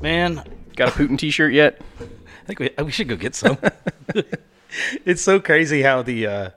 [0.00, 0.42] Man,
[0.76, 1.80] got a Putin t-shirt yet?
[2.00, 3.58] I think we, we should go get some.
[5.04, 6.50] It's so crazy how the uh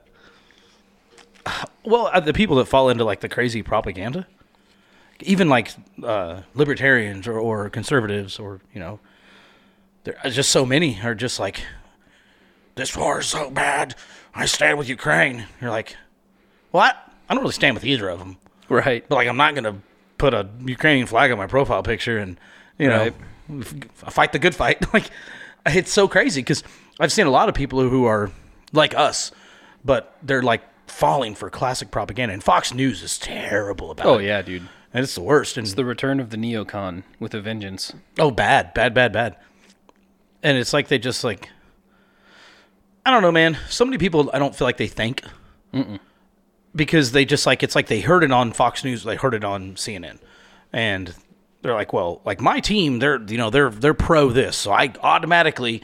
[1.84, 4.26] well, uh, the people that fall into like the crazy propaganda,
[5.20, 9.00] even like uh libertarians or, or conservatives or, you know,
[10.04, 11.62] there are just so many are just like
[12.76, 13.94] this war is so bad.
[14.34, 15.46] I stand with Ukraine.
[15.60, 15.96] You're like,
[16.72, 16.96] "What?
[17.28, 18.36] I don't really stand with either of them."
[18.68, 19.04] right.
[19.08, 19.80] But like, I'm not gonna
[20.18, 22.38] put a Ukrainian flag on my profile picture and
[22.78, 23.14] you know Right.
[23.94, 24.84] Fight the good fight.
[24.94, 25.10] like,
[25.66, 26.62] it's so crazy because
[27.00, 28.30] I've seen a lot of people who are
[28.72, 29.32] like us,
[29.84, 32.32] but they're like falling for classic propaganda.
[32.34, 34.26] And Fox News is terrible about Oh it.
[34.26, 34.62] yeah, dude.
[34.92, 35.56] and it's the worst.
[35.56, 37.92] And It's the return of the neocon with a vengeance.
[38.18, 39.36] Oh, bad, bad, bad, bad.
[40.42, 41.48] And it's like they just like,
[43.06, 43.56] I don't know, man.
[43.68, 45.22] So many people, I don't feel like they think
[46.74, 49.44] because they just like it's like they heard it on Fox News, they heard it
[49.44, 50.18] on CNN,
[50.72, 51.14] and
[51.64, 54.92] they're like, well, like my team, they're you know they're they're pro this, so I
[55.00, 55.82] automatically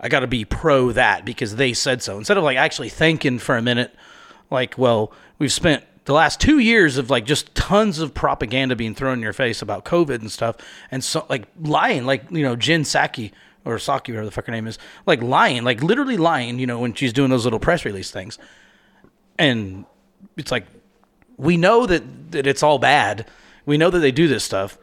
[0.00, 2.16] I got to be pro that because they said so.
[2.16, 3.94] Instead of like actually thinking for a minute,
[4.50, 8.94] like, well, we've spent the last two years of like just tons of propaganda being
[8.94, 10.56] thrown in your face about COVID and stuff,
[10.90, 13.30] and so like lying, like you know Jen Psaki
[13.66, 16.78] or Saki, whatever the fuck her name is, like lying, like literally lying, you know,
[16.78, 18.38] when she's doing those little press release things,
[19.38, 19.84] and
[20.38, 20.66] it's like
[21.36, 23.26] we know that that it's all bad,
[23.66, 24.78] we know that they do this stuff.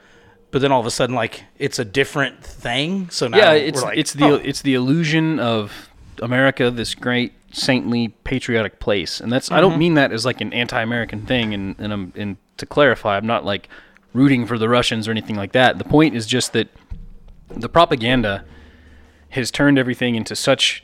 [0.49, 3.09] But then all of a sudden, like it's a different thing.
[3.09, 4.35] So now yeah, we're it's like, it's the oh.
[4.35, 5.89] it's the illusion of
[6.21, 9.79] America, this great saintly patriotic place, and that's I don't mm-hmm.
[9.79, 11.53] mean that as like an anti-American thing.
[11.53, 13.67] And and I'm and to clarify, I'm not like
[14.13, 15.77] rooting for the Russians or anything like that.
[15.77, 16.69] The point is just that
[17.49, 18.45] the propaganda
[19.29, 20.83] has turned everything into such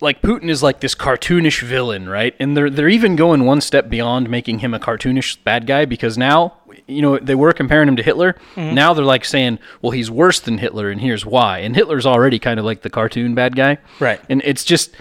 [0.00, 2.34] like Putin is like this cartoonish villain, right?
[2.38, 6.16] And they're they're even going one step beyond making him a cartoonish bad guy because
[6.16, 8.34] now, you know, they were comparing him to Hitler.
[8.54, 8.74] Mm-hmm.
[8.74, 11.58] Now they're like saying, well, he's worse than Hitler, and here's why.
[11.58, 14.20] And Hitler's already kind of like the cartoon bad guy, Right.
[14.28, 14.94] And it's just,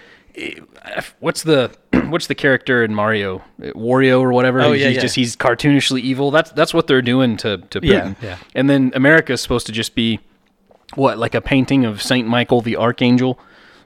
[1.20, 1.72] what's the
[2.10, 4.62] what's the character in Mario, Wario or whatever?
[4.62, 5.02] Oh, he's, yeah, he's yeah.
[5.02, 6.32] just he's cartoonishly evil.
[6.32, 8.16] That's that's what they're doing to to Putin.
[8.22, 8.38] Yeah, yeah.
[8.56, 10.20] And then America's supposed to just be
[10.96, 13.40] what like a painting of Saint Michael the Archangel,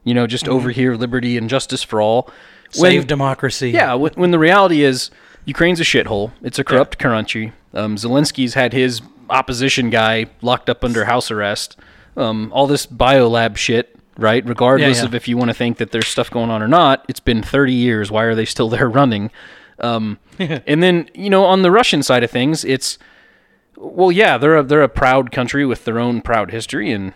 [0.08, 2.30] you know, just over here, liberty and justice for all.
[2.76, 3.72] When- save democracy.
[3.72, 5.10] yeah, when, when the reality is
[5.46, 6.32] Ukraine's a shithole.
[6.42, 7.54] It's a corrupt country.
[7.74, 11.78] Um, Zelensky's had his opposition guy locked up under house arrest.
[12.16, 14.44] Um, all this biolab shit, right?
[14.46, 15.08] Regardless Yeah, yeah.
[15.08, 17.42] of if you want to think that there's stuff going on or not, it's been
[17.44, 18.10] 30 years.
[18.12, 19.30] Why are they still there running?
[19.80, 22.98] Um, and then you know, on the Russian side of things, it's
[23.76, 27.14] well, yeah, they're a, they're a proud country with their own proud history, and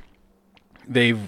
[0.88, 1.19] they've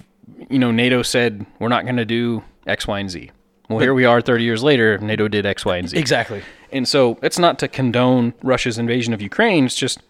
[0.48, 3.30] you know NATO said we're not going to do X, Y, and Z.
[3.68, 4.98] Well, here we are, 30 years later.
[4.98, 5.96] NATO did X, Y, and Z.
[5.96, 6.42] exactly.
[6.70, 9.64] And so it's not to condone Russia's invasion of Ukraine.
[9.64, 10.00] It's just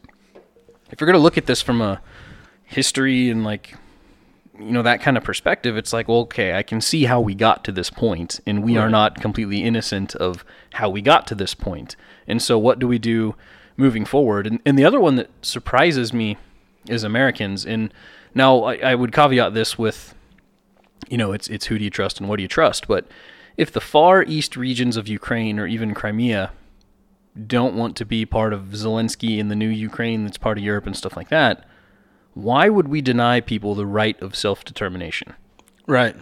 [0.90, 2.00] if you're going to look at this from a
[2.64, 3.74] history and like
[4.58, 7.34] you know that kind of perspective, it's like, well, okay, I can see how we
[7.34, 10.44] got to this point, and we are not completely innocent of
[10.74, 11.96] how we got to this point.
[12.26, 13.34] And so, what do we do
[13.76, 14.46] moving forward?
[14.46, 16.36] And, and the other one that surprises me
[16.88, 17.66] is Americans.
[17.66, 17.92] And
[18.34, 20.14] now I, I would caveat this with,
[21.08, 22.88] you know, it's it's who do you trust and what do you trust?
[22.88, 23.06] But
[23.56, 26.52] if the far east regions of Ukraine or even Crimea
[27.46, 30.86] don't want to be part of Zelensky and the new Ukraine that's part of Europe
[30.86, 31.64] and stuff like that,
[32.34, 35.34] why would we deny people the right of self determination?
[35.86, 36.16] Right.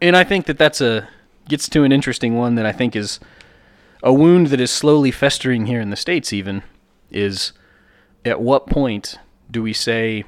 [0.00, 1.08] And I think that that's a
[1.48, 3.18] gets to an interesting one that I think is
[4.02, 6.32] a wound that is slowly festering here in the states.
[6.32, 6.62] Even
[7.10, 7.52] is
[8.24, 9.18] at what point
[9.50, 10.24] do we say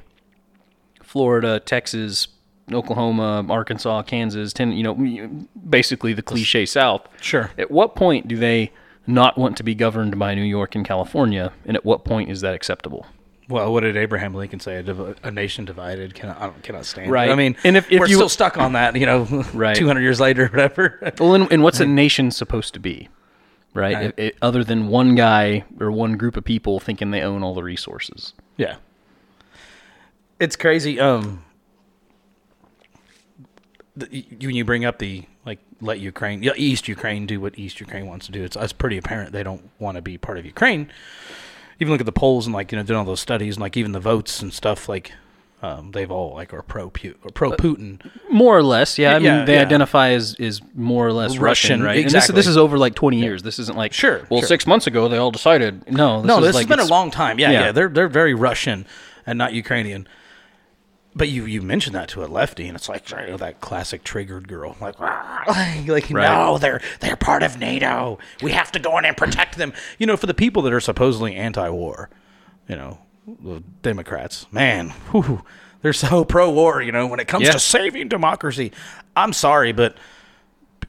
[1.03, 2.29] Florida, Texas,
[2.73, 7.07] Oklahoma, Arkansas, Kansas, ten, you know, basically the cliche South.
[7.21, 7.51] Sure.
[7.59, 8.73] At what point do they
[9.07, 12.41] not want to be governed by New York and California, and at what point is
[12.41, 13.07] that acceptable?
[13.51, 14.77] Well, what did Abraham Lincoln say?
[14.77, 17.11] A, div- a nation divided cannot I don't, cannot stand.
[17.11, 17.29] Right.
[17.29, 19.77] I mean, And if- if we're you- still stuck on that, you know, Right.
[19.77, 20.99] two hundred years later, whatever.
[21.21, 23.11] Well, and, and what's a nation supposed to be,
[23.75, 23.95] right?
[23.95, 24.05] Right.
[24.07, 27.53] It- it- other than one guy or one group of people thinking they own all
[27.53, 28.33] the resources.
[28.57, 28.77] Yeah.
[30.41, 30.99] It's crazy.
[30.99, 31.45] Um,
[33.97, 37.81] the, you, when you bring up the like, let Ukraine, East Ukraine do what East
[37.81, 38.43] Ukraine wants to do.
[38.43, 40.91] It's, it's pretty apparent they don't want to be part of Ukraine.
[41.81, 43.77] Even look at the polls and like you know doing all those studies and like
[43.77, 45.13] even the votes and stuff like.
[45.63, 47.99] Um, they've all like are pro Pu- or pro Putin.
[48.31, 49.13] More or less, yeah.
[49.13, 49.63] I mean, Yeah, they yeah.
[49.63, 52.05] identify as is more or less Russian, Russian, right?
[52.05, 53.43] And this, this is over like twenty years.
[53.43, 54.49] This isn't like Sure, Well, sure.
[54.49, 55.91] six months ago they all decided.
[55.91, 57.39] No, this no, is this like has been a long time.
[57.39, 57.61] Yeah, yeah.
[57.61, 58.85] yeah, They're they're very Russian
[59.27, 60.07] and not Ukrainian.
[61.17, 64.03] But you you mentioned that to a lefty, and it's like you know, that classic
[64.03, 65.45] triggered girl, like "Ah,"
[65.87, 66.29] like Right.
[66.29, 68.19] no, they're they're part of NATO.
[68.43, 69.73] We have to go in and protect them.
[69.99, 72.11] You know, for the people that are supposedly anti-war,
[72.69, 75.43] you know, the Democrats, man, whew,
[75.83, 76.83] they're so pro-war.
[76.83, 77.53] You know, when it comes Yeah.
[77.53, 78.73] to saving democracy,
[79.15, 79.97] I'm sorry, but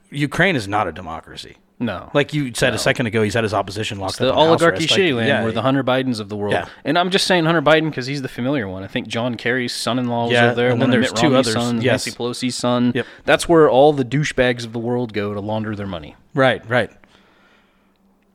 [0.09, 1.57] Ukraine is not a democracy.
[1.77, 4.35] No, Like you said a second ago, he's had his opposition locked the up.
[4.35, 4.81] house oligarchy.
[4.87, 5.27] Like, shitty land.
[5.27, 6.53] yeah, We're the Hunter Bidens of the world.
[6.53, 6.67] Yeah.
[6.85, 8.81] And I'm just saying Hunter Biden because he's the familiar one.
[8.83, 10.69] I think John Kerry's son-in-law was Yeah, over there.
[10.69, 11.53] and then there's Mitt two Romney's others.
[11.53, 12.05] Sons, Yes.
[12.07, 12.93] Nancy Pelosi's son.
[12.95, 13.05] Yep.
[13.25, 16.15] That's where all the douchebags of the world go to launder their money.
[16.33, 16.89] Right, right.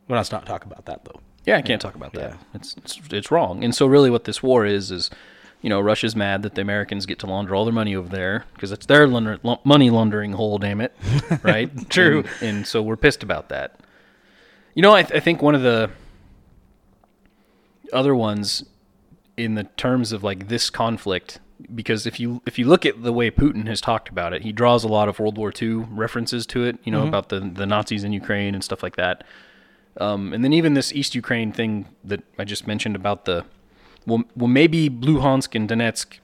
[0.09, 1.21] Well, let's not talk about that though.
[1.47, 2.21] Yeah, I can't talk about that.
[2.33, 2.37] Yeah.
[2.55, 3.65] It's, it's it's wrong.
[3.65, 5.09] And so really, what this war is is,
[5.63, 8.45] you know, Russia's mad that the Americans get to launder all their money over there
[8.55, 10.59] because it's their launder, lo- money laundering hole.
[10.59, 10.95] Damn it,
[11.43, 11.91] right?
[11.91, 12.25] True.
[12.41, 13.79] And, and so we're pissed about that.
[14.75, 15.91] You know, I, th- I think one of the
[17.93, 18.65] other ones
[19.37, 21.41] in the terms of like this conflict
[21.75, 24.53] because if you if you look at the way Putin has talked about it, he
[24.53, 27.67] draws a lot of World War II references to it, you know, about the the
[27.67, 29.25] Nazis in Ukraine and stuff like that.
[29.99, 33.45] Um, and then even this East Ukraine thing that I just mentioned about the
[34.11, 36.19] well, well maybe Luhansk and Donetsk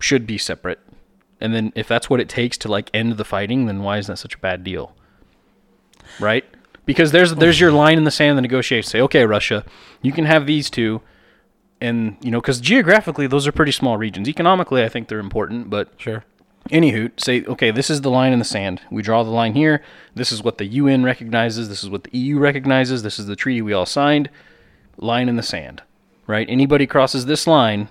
[0.00, 0.80] should be separate.
[1.40, 4.08] And then if that's what it takes to like end the fighting, then why is
[4.08, 4.94] that such a bad deal?
[6.18, 6.44] Right?
[6.84, 7.76] Because there's there's your oh.
[7.76, 9.64] line in the sand, the negotiations say, okay, Russia,
[10.02, 11.02] you can have these two,
[11.80, 14.28] and you know, because geographically those are pretty small regions.
[14.28, 16.24] Economically, I think they're important, but Sure.
[16.70, 18.82] Anywho, say, okay, this is the line in the sand.
[18.90, 19.82] We draw the line here.
[20.14, 21.68] This is what the UN recognizes.
[21.70, 23.02] This is what the EU recognizes.
[23.02, 24.28] This is the treaty we all signed.
[24.98, 25.82] Line in the sand,
[26.28, 26.48] right?
[26.48, 27.88] Anybody crosses this line,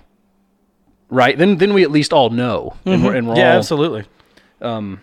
[1.10, 1.36] right?
[1.36, 4.04] Then, then we at least all know, and we're, and we're Yeah, all absolutely.
[4.62, 5.02] Um,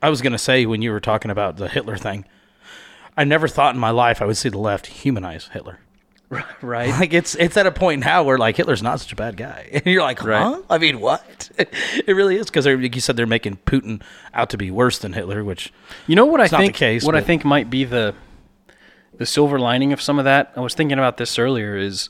[0.00, 2.24] I was gonna say when you were talking about the Hitler thing,
[3.16, 5.80] I never thought in my life I would see the left humanize Hitler.
[6.62, 6.90] right.
[6.90, 9.68] Like it's it's at a point now where like Hitler's not such a bad guy,
[9.72, 10.28] and you're like, huh?
[10.28, 10.62] Right.
[10.70, 11.50] I mean, what?
[11.58, 14.02] it really is because like you said, they're making Putin
[14.34, 15.72] out to be worse than Hitler, which
[16.06, 16.76] You know what I It's not the think?
[16.76, 18.14] case, what I think might be the
[19.16, 20.52] the silver lining of some of that.
[20.54, 21.76] I was thinking about this earlier.
[21.76, 22.08] Is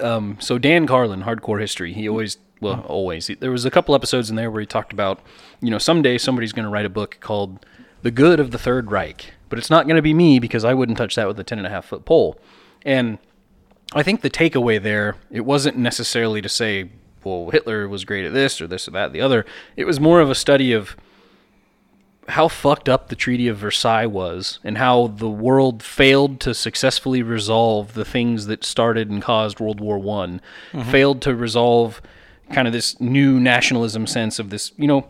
[0.00, 1.92] um, so Dan Carlin, Hardcore History.
[1.92, 3.30] He always, well, always.
[3.40, 5.20] There was a couple episodes in there where he talked about,
[5.60, 7.64] you know, someday somebody's going to write a book called
[8.02, 10.74] "The Good of the Third Reich," but it's not going to be me because I
[10.74, 12.38] wouldn't touch that with a ten and a half foot pole.
[12.84, 13.18] And
[13.94, 16.90] I think the takeaway there, it wasn't necessarily to say,
[17.24, 19.46] well, Hitler was great at this or this or that, or the other.
[19.76, 20.96] It was more of a study of
[22.28, 27.22] how fucked up the Treaty of Versailles was and how the world failed to successfully
[27.22, 30.40] resolve the things that started and caused World War One,
[30.72, 30.90] mm-hmm.
[30.90, 32.02] failed to resolve
[32.52, 35.06] kind of this new nationalism sense of this, you know,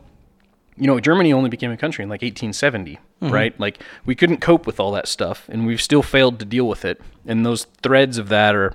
[0.77, 3.35] you know, Germany only became a country in like 1870, mm-hmm.
[3.35, 3.59] right?
[3.59, 6.85] Like we couldn't cope with all that stuff, and we've still failed to deal with
[6.85, 7.01] it.
[7.27, 8.75] And those threads of that are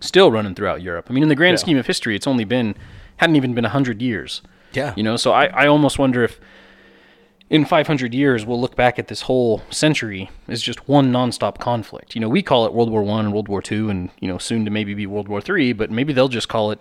[0.00, 1.06] still running throughout Europe.
[1.08, 2.74] I mean, in the grand scheme of history, it's only been
[3.18, 4.42] hadn't even been hundred years.
[4.72, 4.92] Yeah.
[4.96, 5.16] you know.
[5.16, 6.40] So I, I almost wonder if
[7.54, 12.16] in 500 years we'll look back at this whole century as just one nonstop conflict.
[12.16, 14.38] You know, we call it World War One and World War Two, and you know,
[14.38, 16.80] soon to maybe be World War Three, but maybe they'll just call it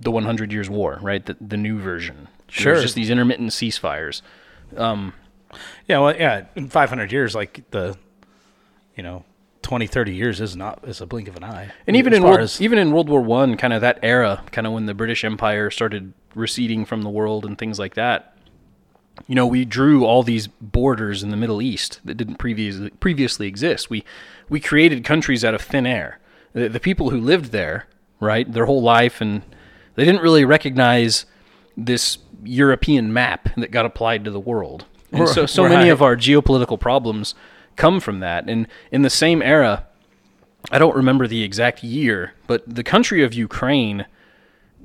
[0.00, 1.24] the 100 Years War, right?
[1.24, 2.28] The the new version.
[2.48, 2.74] Sure.
[2.74, 4.20] There's just these intermittent ceasefires.
[4.76, 5.14] Um,
[5.88, 7.96] yeah, well, yeah, in 500 years, like the,
[8.94, 9.24] you know,
[9.62, 11.70] 20, 30 years is not is a blink of an eye.
[11.86, 14.66] And even in World, as- even in World War One, kind of that era, kind
[14.66, 18.31] of when the British Empire started receding from the world and things like that.
[19.28, 23.46] You know, we drew all these borders in the Middle East that didn't previously previously
[23.46, 23.90] exist.
[23.90, 24.04] We
[24.48, 26.18] we created countries out of thin air.
[26.52, 27.86] The, the people who lived there,
[28.20, 29.42] right, their whole life, and
[29.94, 31.26] they didn't really recognize
[31.76, 34.84] this European map that got applied to the world.
[35.12, 37.34] And so, so many of our geopolitical problems
[37.76, 38.48] come from that.
[38.48, 39.86] And in the same era,
[40.70, 44.06] I don't remember the exact year, but the country of Ukraine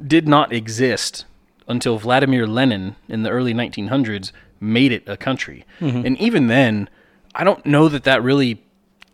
[0.05, 1.25] did not exist
[1.67, 5.65] until Vladimir Lenin in the early 1900s made it a country.
[5.79, 6.05] Mm-hmm.
[6.05, 6.89] And even then,
[7.35, 8.63] I don't know that that really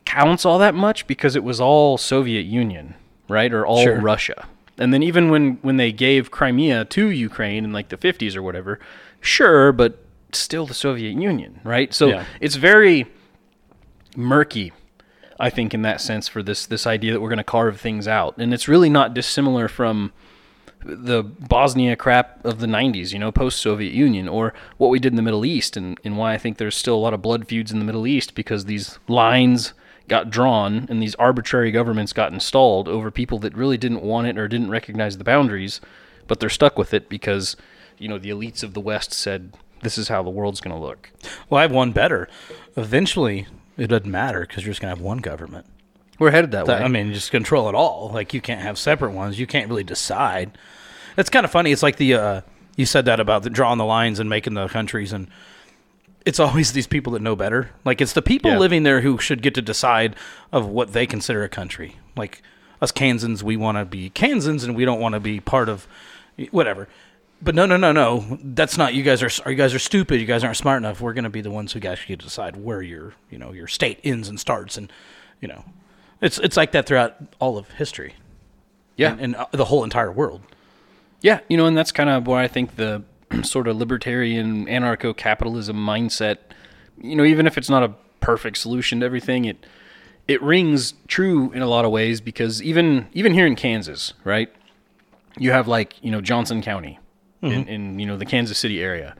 [0.06, 2.96] counts all that much because it was all Soviet Union,
[3.28, 3.52] right?
[3.54, 4.00] Or all Sure.
[4.00, 4.48] Russia.
[4.78, 8.42] And then even when when they gave Crimea to Ukraine in like the 50s or
[8.42, 8.80] whatever,
[9.22, 10.00] sure, but
[10.32, 11.94] still the Soviet Union, right?
[11.94, 12.26] So Yeah.
[12.40, 13.06] it's very
[14.16, 14.72] murky
[15.40, 18.08] I think in that sense for this this idea that we're going to carve things
[18.08, 18.38] out.
[18.38, 20.14] And it's really not dissimilar from
[20.86, 25.12] the Bosnia crap of the 90s, you know, post Soviet Union, or what we did
[25.12, 27.48] in the Middle East, and, and why I think there's still a lot of blood
[27.48, 29.74] feuds in the Middle East because these lines
[30.08, 34.38] got drawn and these arbitrary governments got installed over people that really didn't want it
[34.38, 35.80] or didn't recognize the boundaries,
[36.28, 37.56] but they're stuck with it because,
[37.98, 40.82] you know, the elites of the West said, this is how the world's going to
[40.82, 41.12] look.
[41.50, 42.28] Well, I have one better.
[42.76, 43.48] Eventually,
[43.78, 45.66] it doesn't matter because you're just gonna have one government.
[46.20, 46.86] We're headed that, That- way.
[46.86, 48.12] I mean, just control it all.
[48.14, 49.40] Like you can't have separate ones.
[49.40, 50.58] You can't really decide.
[51.18, 51.72] It's kind of funny.
[51.72, 52.42] It's like the uh,
[52.76, 55.28] you said that about the drawing the lines and making the countries, and
[56.26, 57.72] it's always these people that know better.
[57.86, 58.58] Like it's the people Yeah.
[58.60, 60.16] living there who should get to decide
[60.52, 61.98] of what they consider a country.
[62.16, 62.42] Like
[62.82, 65.88] us Kansans, we want to be Kansans, and we don't want to be part of
[66.52, 66.88] whatever.
[67.42, 68.38] But no, no, no, no.
[68.42, 68.94] That's not.
[68.94, 69.50] You guys are.
[69.50, 70.22] You guys are stupid.
[70.22, 71.02] You guys aren't smart enough.
[71.02, 73.52] We're going to be the ones who actually get to decide where your, you know,
[73.52, 74.92] your state ends and starts, and
[75.42, 75.66] you know,
[76.22, 78.16] it's it's like that throughout all of history.
[78.96, 79.14] Yeah.
[79.14, 80.42] and, and uh, the whole entire world.
[81.22, 83.04] Yeah, you know, and that's kind of where I think the
[83.44, 86.38] sort of libertarian anarcho capitalism mindset,
[87.02, 89.66] you know, even if it's not a perfect solution to everything, it
[90.28, 94.54] it rings true in a lot of ways because even even here in Kansas, right?
[95.38, 97.00] You have like, you know, Johnson County
[97.42, 99.16] in, in you know, the Kansas City area.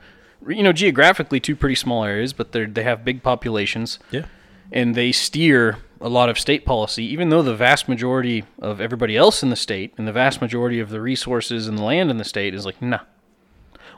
[0.46, 4.26] You know, geographically two pretty small areas, but they they have big populations Yeah.
[4.72, 9.16] And they steer a lot of state policy, even though the vast majority of everybody
[9.16, 12.18] else in the state and the vast majority of the resources and the land in
[12.18, 13.00] the state is like, nah.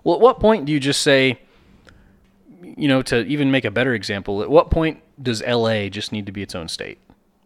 [0.05, 1.41] Well, at what point do you just say,
[2.63, 6.27] you know, to even make a better example, at what point does LA just need
[6.27, 6.99] to be its own state?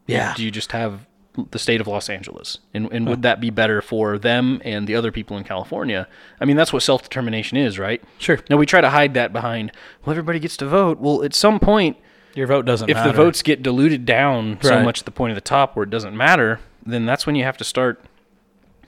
[0.06, 0.34] Yeah.
[0.34, 1.06] Do you just have
[1.52, 2.58] the state of Los Angeles?
[2.74, 6.06] And, and would that be better for them and the other people in California?
[6.38, 8.02] I mean, that's what self determination is, right?
[8.18, 8.40] Sure.
[8.50, 9.72] Now, we try to hide that behind,
[10.04, 10.98] well, everybody gets to vote.
[10.98, 11.96] Well, at some point,
[12.34, 12.98] Your vote doesn't matter.
[12.98, 13.16] if matter.
[13.16, 14.84] the votes get diluted down so Right.
[14.84, 17.44] much at the point of the top where it doesn't matter, then that's when you
[17.44, 18.02] have to start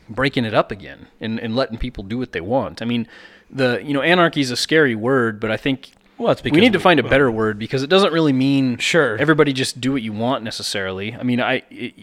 [0.08, 2.82] breaking it up again and, and letting people do what they want.
[2.82, 3.06] I mean,
[3.50, 6.72] the you know anarchy is a scary word, but I think Well, it's we need
[6.72, 9.16] to we- find a better word because it doesn't really mean Sure.
[9.18, 11.14] everybody just do what you want necessarily.
[11.14, 11.94] I mean, I it,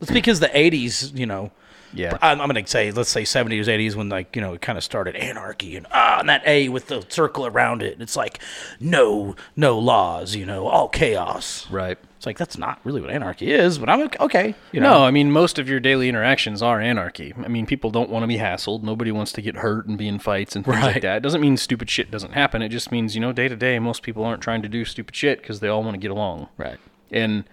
[0.00, 1.50] It's because the '80s, you know.
[1.92, 2.18] Yeah.
[2.20, 4.76] I'm, I'm going to say, let's say '70s, '80s, when like you know it kind
[4.76, 8.00] of started anarchy and ah, and that A with the circle around it.
[8.00, 8.40] It's like
[8.80, 11.66] no, no laws, you know, all chaos.
[11.70, 11.98] right.
[12.16, 14.18] It's like that's not really what anarchy is, but I'm okay.
[14.18, 17.32] okay you know, No, I mean most of your daily interactions are anarchy.
[17.36, 18.82] I mean people don't want to be hassled.
[18.82, 21.18] Nobody wants to get hurt and be in fights and things like that.
[21.18, 22.60] It doesn't mean stupid shit doesn't happen.
[22.60, 25.14] It just means you know day to day most people aren't trying to do stupid
[25.14, 26.48] shit because they all want to get along.
[26.56, 26.78] right.
[27.12, 27.44] And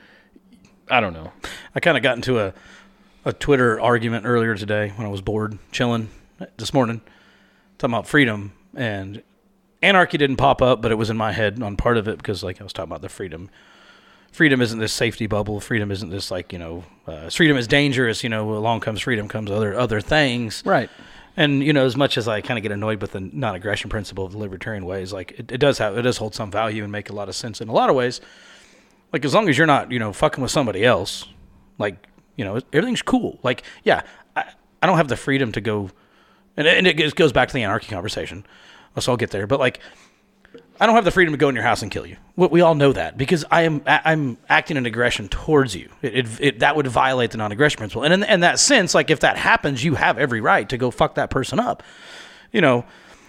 [0.89, 1.31] I don't know.
[1.75, 2.53] I kind of got into a
[3.25, 6.09] a Twitter argument earlier today when I was bored, chilling
[6.57, 7.01] this morning,
[7.77, 9.23] talking about freedom and
[9.81, 12.43] anarchy didn't pop up, but it was in my head on part of it because
[12.43, 13.49] like I was talking about the freedom.
[14.31, 15.59] Freedom isn't this safety bubble.
[15.59, 18.23] Freedom isn't this like you know, uh, freedom is dangerous.
[18.23, 20.61] You know, along comes freedom, comes other other things.
[20.65, 20.89] Right.
[21.37, 24.25] And you know, as much as I kind of get annoyed with the non-aggression principle
[24.25, 26.91] of the libertarian ways, like it, it does have it does hold some value and
[26.91, 28.21] make a lot of sense in a lot of ways.
[29.13, 31.27] Like as long as you're not you know fucking with somebody else,
[31.77, 32.05] like
[32.35, 33.39] you know everything's cool.
[33.43, 34.03] Like yeah,
[34.35, 34.45] I,
[34.81, 35.89] I don't have the freedom to go,
[36.57, 38.45] and, and it goes- back to the anarchy conversation.
[38.99, 39.79] So I'll get there, but like.
[40.77, 42.17] I don't have the freedom to go in your house and kill you.
[42.35, 45.89] We all know that because I am I'm acting in aggression towards you.
[46.01, 48.03] It, it, it that would violate the non-aggression principle.
[48.03, 50.91] And in, in that sense, like if that happens, you have every right to go
[50.91, 51.81] fuck that person up.
[52.51, 52.83] You know,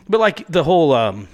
[0.09, 1.29] but like the whole um,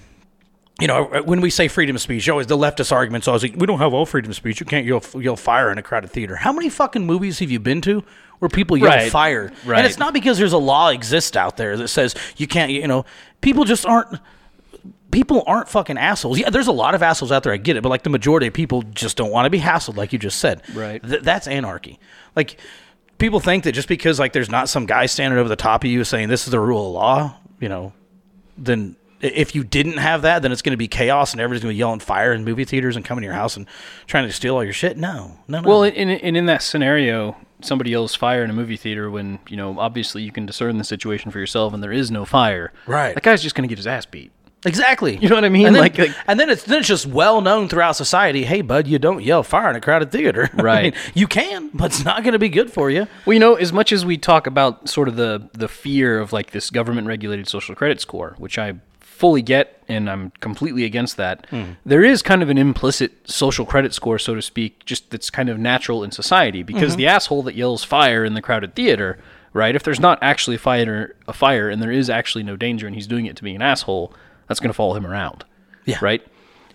[0.80, 3.66] you know, when we say freedom of speech, always the leftist arguments always like, we
[3.66, 4.58] don't have all freedom of speech.
[4.58, 6.36] You can't yell, yell fire in a crowded theater.
[6.36, 8.02] How many fucking movies have you been to
[8.38, 9.10] where people yell Right.
[9.12, 9.52] fire?
[9.64, 9.78] Right.
[9.78, 12.86] And it's not because there's a law exists out there that says you can't, you
[12.88, 13.04] know,
[13.42, 14.18] people just aren't
[15.10, 16.38] people aren't fucking assholes.
[16.38, 17.52] Yeah, there's a lot of assholes out there.
[17.52, 19.96] I get it, but like the majority of people just don't want to be hassled,
[19.96, 20.62] like you just said.
[20.74, 21.02] Right.
[21.06, 22.00] Th- that's anarchy.
[22.34, 22.58] Like
[23.18, 25.90] people think that just because like there's not some guy standing over the top of
[25.90, 27.92] you saying this is the rule of law, you know,
[28.56, 31.70] then if you didn't have that, then it's going to be chaos and everybody's going
[31.72, 33.66] to be yelling fire in movie theaters and coming to your house and
[34.06, 34.96] trying to steal all your shit.
[34.96, 35.68] No, no, no.
[35.68, 39.56] Well, in, in in that scenario, somebody yells fire in a movie theater when you
[39.56, 42.72] know obviously you can discern the situation for yourself and there is no fire.
[42.86, 43.14] Right.
[43.14, 44.32] That guy's just gonna get his ass beat.
[44.64, 45.16] Exactly.
[45.16, 45.66] You know what I mean?
[45.66, 48.44] And then, Like- like- and then it's then it's just well known throughout society.
[48.44, 50.50] Hey, bud, you don't yell fire in a crowded theater.
[50.56, 50.82] I Right.
[50.94, 53.08] mean, you can, but it's not going to be good for you.
[53.26, 56.32] Well, you know, as much as we talk about sort of the the fear of
[56.32, 58.74] like this government regulated social credit score, which I
[59.22, 61.46] fully get, and I'm completely against that.
[61.86, 65.48] There is kind of an implicit social credit score, so to speak, just that's kind
[65.48, 69.20] of natural in society because the asshole that yells fire in the crowded theater,
[69.52, 69.76] right?
[69.76, 72.96] If there's not actually a fire, a fire, and there is actually no danger, and
[72.96, 74.12] he's doing it to be an asshole,
[74.48, 75.44] that's going to follow him around,
[75.84, 75.98] Yeah.
[76.02, 76.20] right?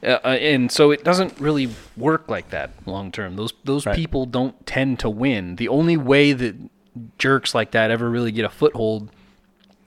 [0.01, 3.35] Uh, uh, and so it doesn't really work like that long term.
[3.35, 5.57] Those those people don't tend to win.
[5.57, 6.55] The only way that
[7.17, 9.09] jerks like that ever really get a foothold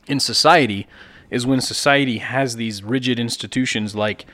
[0.06, 0.86] in society
[1.30, 4.26] is when society has these rigid institutions like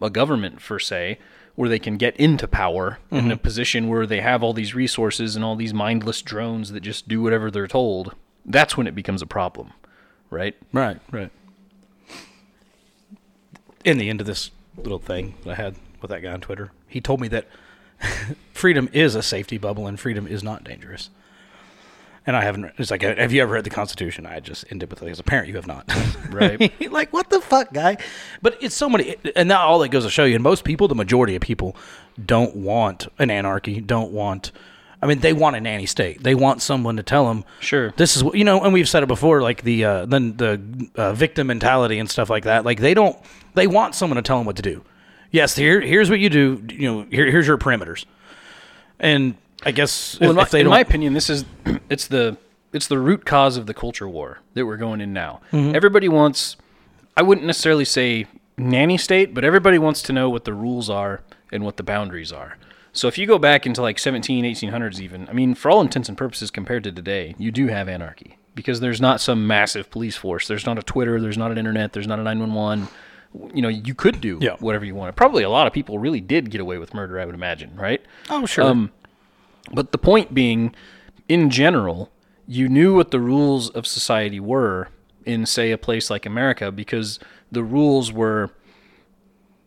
[0.00, 1.18] a government per se
[1.54, 3.42] where they can get into power in a mm-hmm.
[3.42, 7.22] position where they have all these resources and all these mindless drones that just do
[7.22, 9.72] whatever they're told that's when it becomes a problem
[10.30, 11.30] right Right, right.
[13.84, 16.72] In the end of this little thing that I had with that guy on Twitter,
[16.88, 17.46] he told me that
[18.52, 21.10] freedom is a safety bubble and freedom is not dangerous.
[22.26, 22.72] And I haven't.
[22.76, 24.26] It's like, have you ever read the Constitution?
[24.26, 25.90] I just ended with, as a parent, you have not.
[26.30, 26.90] Right.
[26.90, 27.96] like, what the fuck, guy?
[28.42, 30.34] But it's so many, and now all that goes to show you.
[30.34, 31.76] And most people, the majority of people,
[32.22, 33.80] don't want an anarchy.
[33.80, 34.50] Don't want.
[35.00, 36.22] I mean, they want a nanny state.
[36.22, 37.92] They want someone to tell them, Sure.
[37.96, 38.62] this is what you know.
[38.62, 40.60] And we've said it before, like the uh, then the
[40.96, 42.64] uh, victim mentality and stuff like that.
[42.64, 43.16] Like they don't.
[43.54, 44.82] They want someone to tell them what to do.
[45.30, 46.62] Yes, here here's what you do.
[46.68, 48.04] You know, here here's your parameters.
[48.98, 51.44] And I guess Well, if, in, my, if in my opinion, this is
[51.90, 52.36] it's the
[52.72, 55.40] it's the root cause of the culture war that we're going in now.
[55.52, 56.56] Everybody wants.
[57.16, 58.26] I wouldn't necessarily say
[58.58, 62.32] nanny state, but everybody wants to know what the rules are and what the boundaries
[62.32, 62.58] are.
[62.92, 66.08] So if you go back into like 17, 1800s even, I mean, for all intents
[66.08, 70.16] and purposes compared to today, you do have anarchy because there's not some massive police
[70.16, 70.48] force.
[70.48, 72.88] There's not a Twitter, there's not an internet, there's not a 911.
[73.54, 74.56] You know, you could do Yeah.
[74.60, 75.14] whatever you wanted.
[75.16, 78.02] Probably a lot of people really did get away with murder, I would imagine, right?
[78.30, 78.90] oh sure, Um,
[79.72, 80.74] but the point being,
[81.28, 82.10] in general,
[82.46, 84.88] you knew what the rules of society were
[85.24, 87.18] in, say, a place like America because
[87.50, 88.50] the rules were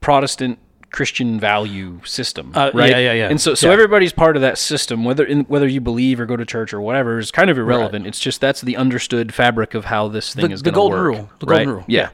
[0.01, 0.59] Protestant
[0.91, 2.89] Christian value system, Uh, right?
[2.89, 3.29] yeah, yeah, yeah.
[3.29, 3.73] And so, so Yeah.
[3.73, 6.81] everybody's part of that system, whether in, whether you believe or go to church or
[6.81, 8.07] whatever, is kind of irrelevant.
[8.07, 10.75] It's just that's the understood fabric of how this thing The- is the going to
[10.75, 11.07] golden work.
[11.07, 11.29] rule.
[11.39, 11.57] The right?
[11.57, 11.83] golden rule.
[11.87, 12.01] Yeah.
[12.01, 12.09] Yeah.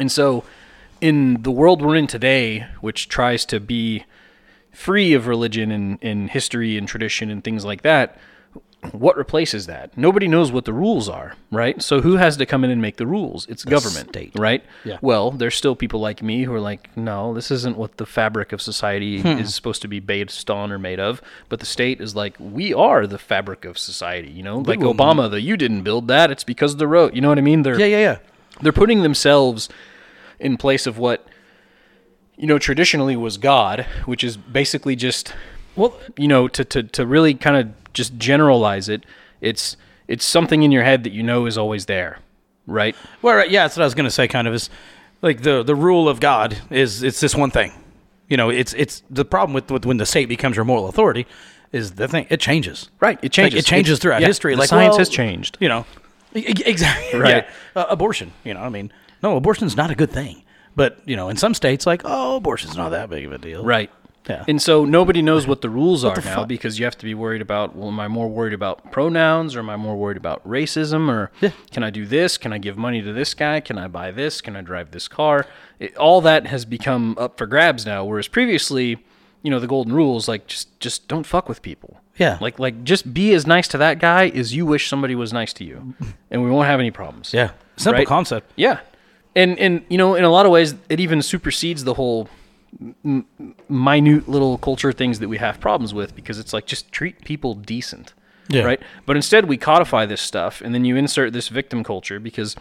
[0.00, 0.42] And so,
[1.00, 4.04] in the world we're in today, which tries to be
[4.74, 8.18] free of religion and, and history and tradition and things like that,
[8.92, 9.96] what replaces that?
[9.96, 11.80] Nobody knows what the rules are, right?
[11.80, 13.46] So who has to come in and make the rules?
[13.48, 14.32] It's government, state.
[14.38, 14.62] right?
[14.84, 14.98] Yeah.
[15.00, 18.52] Well, there's still people like me who are like, no, this isn't what the fabric
[18.52, 19.38] of society Hmm.
[19.38, 21.22] is supposed to be based on or made of.
[21.48, 24.58] But the state is like, we are the fabric of society, you know?
[24.58, 27.14] Like Obama, the you didn't build that, it's because of the road.
[27.14, 27.62] You know what I mean?
[27.62, 28.18] They're yeah, yeah, yeah.
[28.60, 29.70] they're putting themselves
[30.38, 31.26] in place of what
[32.36, 35.34] you know traditionally was God, which is basically just
[35.76, 39.04] Well, you know to to to really kind of just generalize it.
[39.40, 39.76] It's
[40.08, 42.18] it's something in your head that you know is always there,
[42.66, 42.94] right?
[43.22, 44.28] Well, right, yeah, that's what I was going to say.
[44.28, 44.70] Kind of is
[45.22, 47.72] like the the rule of God is it's this one thing.
[48.28, 51.26] You know, it's it's the problem with, with when the state becomes your moral authority
[51.72, 52.88] is the thing it changes.
[53.00, 53.60] Right, it Like, changes.
[53.60, 54.56] it changes It's- throughout yeah, history.
[54.56, 55.56] like science well, has changed.
[55.60, 55.86] You know,
[56.34, 57.18] exactly.
[57.20, 57.44] Right.
[57.76, 57.82] Yeah.
[57.82, 58.32] Uh, abortion.
[58.44, 58.92] You know, I mean,
[59.22, 60.42] no, abortion's not a good thing.
[60.76, 63.64] But you know, in some states, like, oh, abortion's not that big of a deal.
[63.64, 63.90] Right.
[64.28, 64.44] Yeah.
[64.48, 66.48] And so nobody knows what the rules are the now fuck?
[66.48, 69.58] because you have to be worried about well, am I more worried about pronouns or
[69.58, 71.30] am I more worried about racism or
[71.70, 72.38] can I do this?
[72.38, 73.60] Can I give money to this guy?
[73.60, 74.40] Can I buy this?
[74.40, 75.46] Can I drive this car?
[75.78, 78.02] It, all that has become up for grabs now.
[78.06, 78.96] Whereas previously,
[79.42, 82.00] you know, the golden rules like just just don't fuck with people.
[82.16, 82.38] Yeah.
[82.40, 85.52] Like like just be as nice to that guy as you wish somebody was nice
[85.52, 85.94] to you,
[86.30, 87.34] and we won't have any problems.
[87.34, 87.50] Yeah.
[87.76, 88.06] Simple Right?
[88.08, 88.52] concept.
[88.56, 88.80] Yeah,
[89.36, 92.28] and and you know, in a lot of ways, it even supersedes the whole
[93.04, 93.26] m-
[93.68, 97.54] minute little culture things that we have problems with because it's like just treat people
[97.54, 98.12] decent,
[98.48, 98.62] Yeah.
[98.62, 98.80] right?
[99.06, 102.56] But instead, we codify this stuff, and then you insert this victim culture because.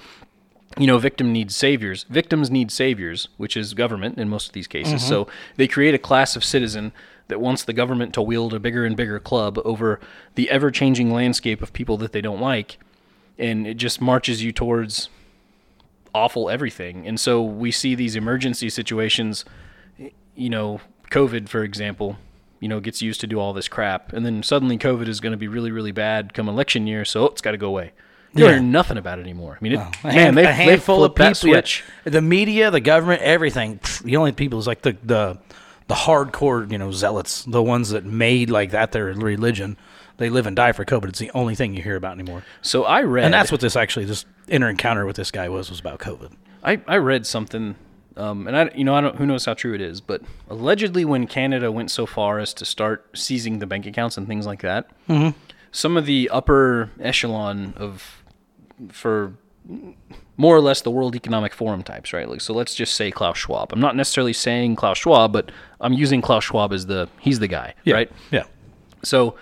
[0.76, 2.04] You know, victim needs saviors.
[2.10, 5.04] Victims need saviors, which is government in most of these cases.
[5.04, 5.08] Mm-hmm.
[5.08, 6.94] So they create a class of citizen
[7.28, 10.00] that wants the government to wield a bigger and bigger club over
[10.34, 12.80] the ever changing landscape of people that they don't like.
[13.38, 15.10] And it just marches you towards
[16.14, 17.08] awful everything.
[17.08, 19.46] And so we see these emergency situations,
[20.36, 20.80] you know,
[21.12, 22.18] COVID, for example,
[22.60, 24.14] you know, gets used to do all this crap.
[24.14, 27.04] And then suddenly COVID is going to be really, really bad come election year.
[27.06, 27.92] So it's got to go away.
[28.34, 28.54] You don't Yeah.
[28.56, 29.58] hear nothing about it anymore.
[29.60, 31.26] I mean, it, A, man, hand, they, a handful they of people.
[31.28, 31.34] yeah.
[31.34, 31.84] switch.
[32.06, 33.80] The media, the government, everything.
[34.04, 35.38] The only people is like the the
[35.88, 39.78] the hardcore, you know, zealots, the ones that made like that their religion.
[40.18, 41.10] They live and die for COVID.
[41.10, 42.44] It's the only thing you hear about anymore.
[42.62, 45.70] So I read, And that's what this actually, this inner encounter with this guy was,
[45.70, 46.34] was about COVID.
[46.64, 47.76] I, I read something,
[48.16, 51.04] um, and I you know I don't who knows how true it is, but allegedly
[51.04, 54.62] when Canada went so far as to start seizing the bank accounts and things like
[54.62, 54.90] that,
[55.72, 58.24] some of the upper echelon of
[58.90, 59.34] for
[60.38, 62.28] more or less the World Economic Forum types, right?
[62.30, 63.72] Like, so let's just say Klaus Schwab.
[63.74, 67.48] I'm not necessarily saying Klaus Schwab, but I'm using Klaus Schwab as the he's the
[67.48, 68.12] guy, right?
[68.32, 68.44] Yeah.
[69.04, 69.36] So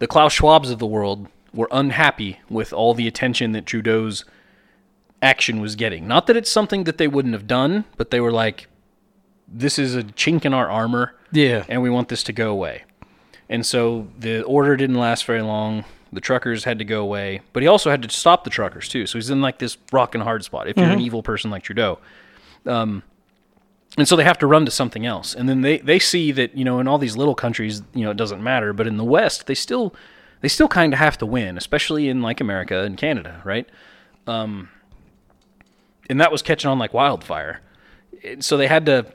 [0.00, 4.24] the Klaus Schwabs of the world were unhappy with all the attention that Trudeau's
[5.22, 6.06] action was getting.
[6.08, 8.66] Not that it's something that they wouldn't have done, but they were like,
[9.46, 11.14] this is a chink in our armor.
[11.32, 11.64] Yeah.
[11.68, 12.84] And we want this to go away.
[13.48, 15.84] And so the order didn't last very long.
[16.12, 19.06] The truckers had to go away, but he also had to stop the truckers too.
[19.06, 21.02] So he's in like this rock and hard spot if you're an Mhm.
[21.04, 21.98] evil person like Trudeau.
[22.66, 23.02] Um,
[24.00, 25.34] and so they have to run to something else.
[25.34, 28.10] And then they, they see that, you know, in all these little countries, you know,
[28.10, 28.72] it doesn't matter.
[28.72, 29.94] But in the West, they still
[30.40, 33.68] they still kind of have to win, especially in like America and Canada, right?
[34.26, 34.68] Um,
[36.08, 37.60] and that was catching on like wildfire.
[38.22, 39.06] It- So they had to.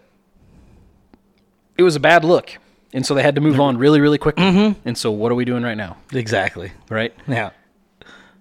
[1.77, 2.57] It was a bad look,
[2.93, 4.45] and so they had to move on really, really quickly.
[4.85, 5.97] And so, what are we doing right now?
[6.13, 6.71] Exactly.
[6.89, 7.13] Right.
[7.27, 7.49] Yeah.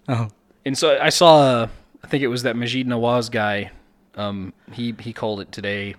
[0.09, 0.29] Oh.
[0.65, 1.69] And so I saw, uh,
[2.03, 3.71] I think it was that Maajid Nawaz guy.
[4.15, 5.97] Um, he he called it today.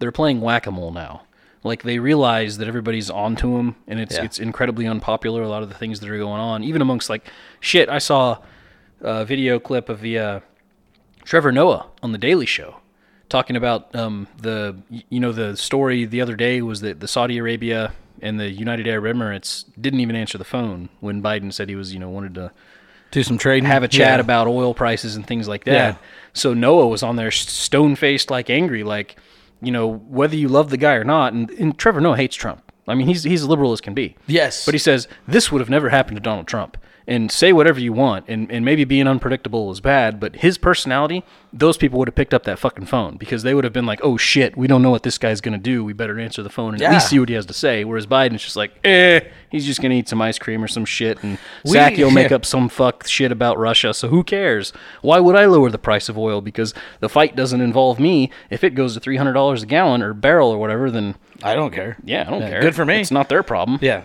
[0.00, 1.22] They're playing whack a mole now.
[1.62, 4.24] Like they realize that everybody's onto them, and it's Yeah.
[4.24, 5.42] it's incredibly unpopular.
[5.42, 7.26] A lot of the things that are going on, even amongst like
[7.60, 7.88] shit.
[7.88, 8.38] I saw
[9.02, 10.40] a video clip of the uh,
[11.24, 12.76] Trevor Noah on the Daily Show
[13.28, 14.76] talking about um, the
[15.10, 18.88] you know the story the other day was that the Saudi Arabia and the United
[18.88, 22.34] Arab Emirates didn't even answer the phone when Biden said he was you know wanted
[22.36, 22.50] to
[23.10, 23.66] Do some trading.
[23.68, 24.20] have a chat Yeah.
[24.20, 25.72] about oil prices and things like that.
[25.72, 25.94] Yeah.
[26.32, 29.16] So Noah was on there stone faced, like angry, like
[29.60, 31.32] you know whether you love the guy or not.
[31.32, 32.62] And, and Trevor Noah hates Trump.
[32.88, 34.16] I mean, he's he's liberal as can be.
[34.26, 34.64] Yes.
[34.64, 36.76] But he says this would have never happened to Donald Trump.
[37.10, 41.24] And say whatever you want, and, and maybe being unpredictable is bad, but his personality,
[41.52, 43.98] those people would have picked up that fucking phone because they would have been like,
[44.04, 45.82] oh shit, we don't know what this guy's gonna do.
[45.84, 47.82] We better answer the phone and at least see what he has to say.
[47.82, 51.20] Whereas Biden's just like, eh, he's just gonna eat some ice cream or some shit,
[51.24, 53.92] and We- Psaki will make up some fuck shit about Russia.
[53.92, 54.72] So who cares?
[55.02, 56.40] Why would I lower the price of oil?
[56.40, 58.30] Because the fight doesn't involve me.
[58.50, 61.56] If it goes to three hundred dollars a gallon or barrel or whatever, then I
[61.56, 61.96] don't care.
[62.04, 62.60] yeah, I don't Yeah, care.
[62.62, 63.00] good for me.
[63.00, 63.80] It's not their problem.
[63.82, 64.04] Yeah.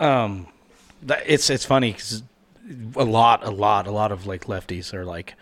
[0.00, 0.46] Um,
[1.26, 2.22] it's it's funny because
[2.96, 5.34] a lot, a lot, a lot of like lefties are like,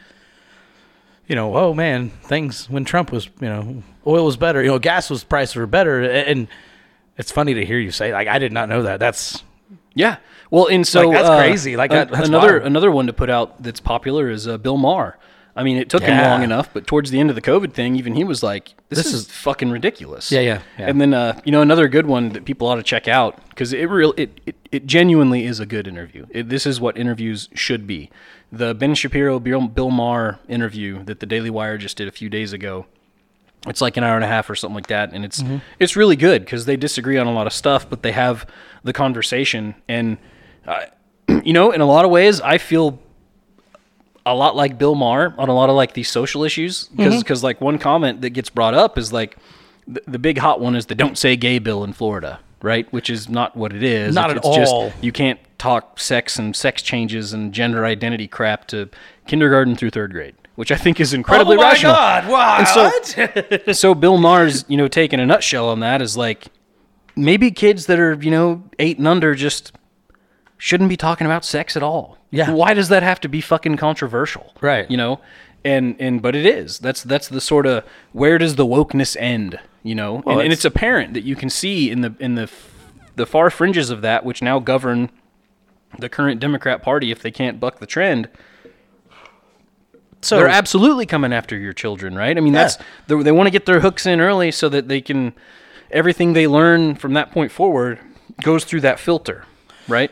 [1.27, 4.79] you know, oh man, things when Trump was, you know, oil was better, you know,
[4.79, 6.49] gas was prices were better, and
[7.17, 9.01] it's funny to hear you say like I did not know that.
[9.01, 9.43] That's
[9.95, 10.17] Yeah.
[10.51, 11.77] Well, and so Like, that's uh, crazy.
[11.77, 12.67] Like, that- that's another wild.
[12.67, 15.17] another one to put out that's popular is uh, Bill Maher.
[15.57, 17.95] I mean, it took him long enough, but towards the end of the COVID thing,
[17.95, 20.89] even he was like, "This, This is, is- fucking ridiculous." Yeah, yeah, yeah.
[20.89, 23.73] And then uh, you know another good one that people ought to check out because
[23.73, 26.27] it real it, it it genuinely is a good interview.
[26.31, 28.11] It, this is what interviews should be.
[28.51, 32.29] The Ben Shapiro Bill, Bill Maher interview that the Daily Wire just did a few
[32.29, 32.87] days ago.
[33.67, 35.59] It's like an hour and a half or something like that, and it's Mm-hmm.
[35.79, 38.45] it's really good because they disagree on a lot of stuff, but they have
[38.83, 40.19] the conversation, and
[40.67, 40.87] uh,
[41.45, 42.99] you know, in a lot of ways, I feel
[44.27, 47.45] a lot like Bill Maher on a lot of like these social issues because Mm-hmm.
[47.45, 49.37] like one comment that gets brought up is like
[49.87, 52.91] the, the big hot one is the "Don't Say Gay" bill in Florida, right?
[52.93, 54.15] Which is not what it is.
[54.15, 54.89] Not It's- at it's all.
[54.91, 58.89] Just, you can't talk sex and sex changes and gender identity crap to
[59.27, 61.93] kindergarten through third grade, which I think is incredibly oh my rational.
[61.93, 63.19] god, what?
[63.19, 66.47] And so, so Bill Maher's, you know, taking a nutshell on that is like
[67.17, 69.73] maybe kids that are, you know, eight and under just
[70.59, 72.17] shouldn't be talking about sex at all.
[72.35, 72.51] Yeah.
[72.51, 74.53] Why does that have to be fucking controversial?
[74.61, 74.91] Right.
[74.91, 75.21] You know?
[75.65, 76.79] And and but it is.
[76.79, 79.59] That's that's the sort of where does the wokeness end?
[79.83, 80.17] You know?
[80.17, 82.51] and, and it's- it's apparent that you can see in the in the
[83.17, 85.11] the far fringes of that, which now govern
[85.99, 88.29] the current Democrat Party if they can't buck the trend.
[90.21, 92.37] So they're absolutely coming after your children, right?
[92.37, 95.01] I mean, that's they, they want to get their hooks in early so that they
[95.01, 95.35] can
[95.91, 98.01] everything they learn from that point forward
[98.43, 99.45] goes through that filter,
[99.87, 100.11] right?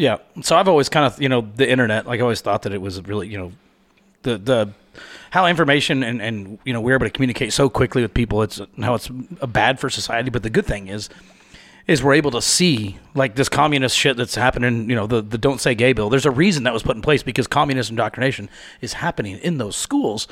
[0.00, 0.16] Yeah.
[0.40, 2.80] So I've always kind of, you know, the internet, like I always thought that it
[2.80, 3.52] was really, you know,
[4.22, 4.70] the, the,
[5.28, 8.40] how information and, and, you know, we're able to communicate so quickly with people.
[8.42, 10.30] It's how it's bad for society.
[10.30, 11.10] But the good thing is,
[11.86, 15.36] is we're able to see like this communist shit that's happening, you know, the, the
[15.36, 16.08] don't say gay bill.
[16.08, 18.48] There's a reason that was put in place because communist indoctrination
[18.80, 20.28] is happening in those schools.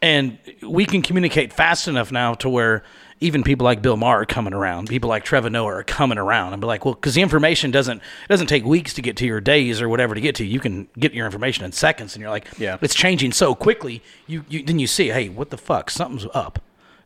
[0.00, 2.82] And we can communicate fast enough now to where
[3.22, 6.52] even people like Bill Maher are coming around, people like Trevor Noah are coming around
[6.52, 9.26] and be like, well, because the information doesn't it doesn't take weeks to get to
[9.26, 10.44] your days or whatever to get to.
[10.44, 12.76] You can get your information in seconds, and you're like, Yeah.
[12.82, 14.02] it's changing so quickly.
[14.26, 15.90] You, you then you see, hey, what the fuck?
[15.90, 16.58] Something's up,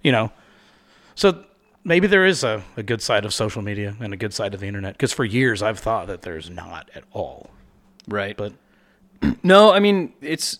[0.02, 0.32] you know.
[1.14, 1.44] So
[1.84, 4.60] maybe there is a, a good side of social media and a good side of
[4.60, 4.94] the internet.
[4.94, 7.50] Because for years I've thought that there's not at all.
[8.08, 8.36] Right.
[8.36, 8.52] But
[9.42, 10.58] No, I mean it's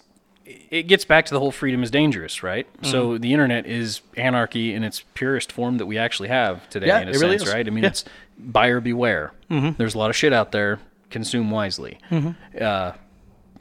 [0.71, 2.73] it gets back to the whole freedom is dangerous, right?
[2.75, 2.91] Mm-hmm.
[2.91, 7.01] So the internet is anarchy in its purest form that we actually have today, Yeah,
[7.01, 7.49] in a it sense, really is.
[7.53, 7.67] right?
[7.67, 7.91] I mean, Yeah.
[7.91, 8.05] it's
[8.39, 9.33] buyer beware.
[9.51, 9.71] Mm-hmm.
[9.77, 10.79] There's a lot of shit out there.
[11.11, 11.99] Consume wisely.
[12.11, 12.31] Mm-hmm.
[12.63, 12.93] Uh,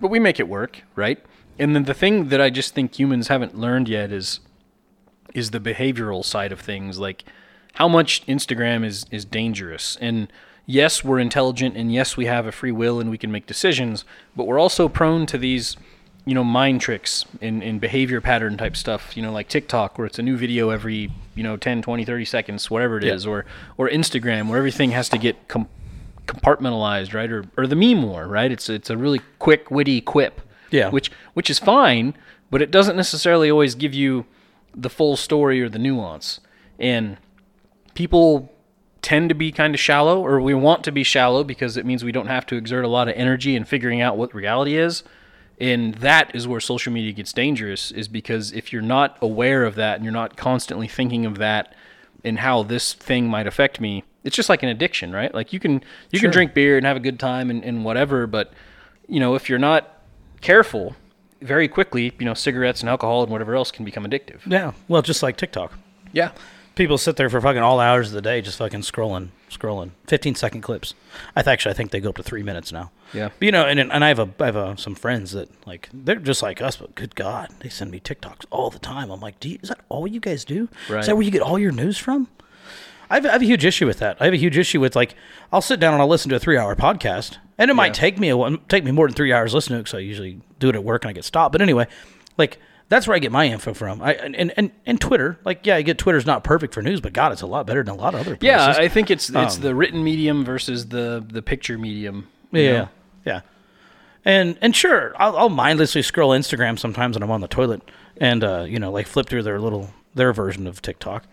[0.01, 1.23] but we make it work, right?
[1.57, 4.39] And then the thing that I just think humans haven't learned yet is
[5.33, 7.23] is the behavioral side of things, like
[7.73, 9.97] how much Instagram is is dangerous.
[10.01, 10.31] And
[10.65, 14.03] yes, we're intelligent, and yes, we have a free will, and we can make decisions,
[14.35, 15.77] but we're also prone to these,
[16.25, 19.15] you know, mind tricks and, and behavior pattern type stuff.
[19.15, 22.25] You know, like TikTok, where it's a new video every you know 10, 20, 30
[22.25, 23.31] seconds, whatever it is, Yeah.
[23.31, 23.45] or
[23.77, 25.69] or Instagram, where everything has to get com-
[26.27, 27.31] compartmentalized, right?
[27.31, 28.51] Or or the meme war, right?
[28.51, 30.89] It's it's a really quick, witty quip, Yeah.
[30.89, 32.15] which which is fine,
[32.49, 34.25] but it doesn't necessarily always give you
[34.75, 36.39] the full story or the nuance.
[36.79, 37.17] And
[37.93, 38.51] people
[39.01, 42.03] tend to be kind of shallow, or we want to be shallow because it means
[42.03, 45.03] we don't have to exert a lot of energy in figuring out what reality is.
[45.59, 49.75] And that is where social media gets dangerous, is because if you're not aware of
[49.75, 51.73] that and you're not constantly thinking of that
[52.23, 55.33] and how this thing might affect me, it's just like an addiction, right?
[55.33, 55.73] Like you can
[56.11, 56.21] you Sure.
[56.27, 58.51] can drink beer and have a good time and, and whatever, but
[59.07, 60.01] you know, if you're not
[60.41, 60.95] careful,
[61.41, 64.39] very quickly, you know, cigarettes and alcohol and whatever else can become addictive.
[64.47, 64.71] Yeah.
[64.87, 65.73] Well, just like TikTok.
[66.11, 66.31] Yeah.
[66.75, 69.91] People sit there for fucking all hours of the day just fucking scrolling, scrolling.
[70.07, 70.93] 15 second clips.
[71.35, 72.91] I th- actually I think they go up to 3 minutes now.
[73.13, 73.29] Yeah.
[73.37, 75.89] But, you know, and and I have a I have a, some friends that like
[75.93, 79.11] they're just like us, but good god, they send me TikToks all the time.
[79.11, 80.69] I'm like, do you, is that all you guys do?
[80.89, 80.99] Right.
[80.99, 82.27] Is that where you get all your news from?
[83.09, 84.17] I have, I have a huge issue with that.
[84.19, 85.15] I have a huge issue with like
[85.51, 88.19] I'll sit down and I'll listen to a three hour podcast, and it might take
[88.19, 90.69] me a take me more than three hours listening to it because I usually do
[90.69, 91.51] it at work and I get stopped.
[91.51, 91.87] But anyway,
[92.37, 94.01] like that's where I get my info from.
[94.01, 97.13] I and and, and, Twitter, like yeah, I get Twitter's not perfect for news, but
[97.13, 98.43] God, it's a lot better than a lot of other places.
[98.43, 102.27] Yeah, I think it's it's Um, the written medium versus the the picture medium.
[102.51, 102.89] Yeah, know?
[103.25, 103.41] yeah.
[104.23, 107.81] And and sure, I'll, I'll mindlessly scroll Instagram sometimes when I'm on the toilet,
[108.17, 111.25] and uh, you know, like flip through their little their version of TikTok.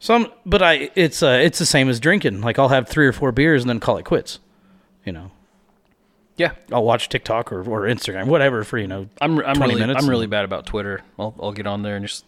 [0.00, 2.40] Some, but I it's uh, it's the same as drinking.
[2.42, 4.38] Like I'll have three or four beers and then call it quits.
[5.04, 5.30] You know.
[6.38, 9.08] Yeah, I'll watch TikTok or, or Instagram, whatever, for you know.
[9.20, 11.02] I'm I'm 20 really minutes I'm really bad about Twitter.
[11.18, 12.24] I'll I'll get on there and just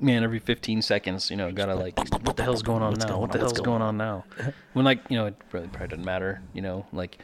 [0.00, 3.10] man every 15 seconds, you know, gotta like what the hell's going on What's now?
[3.10, 3.44] going What the on?
[3.44, 4.24] What's hell's going going on now?
[4.72, 7.18] When like you know it really probably doesn't matter, you know, like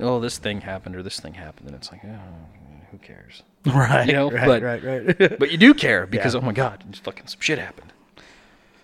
[0.00, 2.18] oh this thing happened or this thing happened, and it's like oh
[2.90, 3.42] who cares?
[3.66, 5.38] Right, You know, right, but right, right.
[5.38, 7.92] but you do care because oh my god, just fucking some shit happened.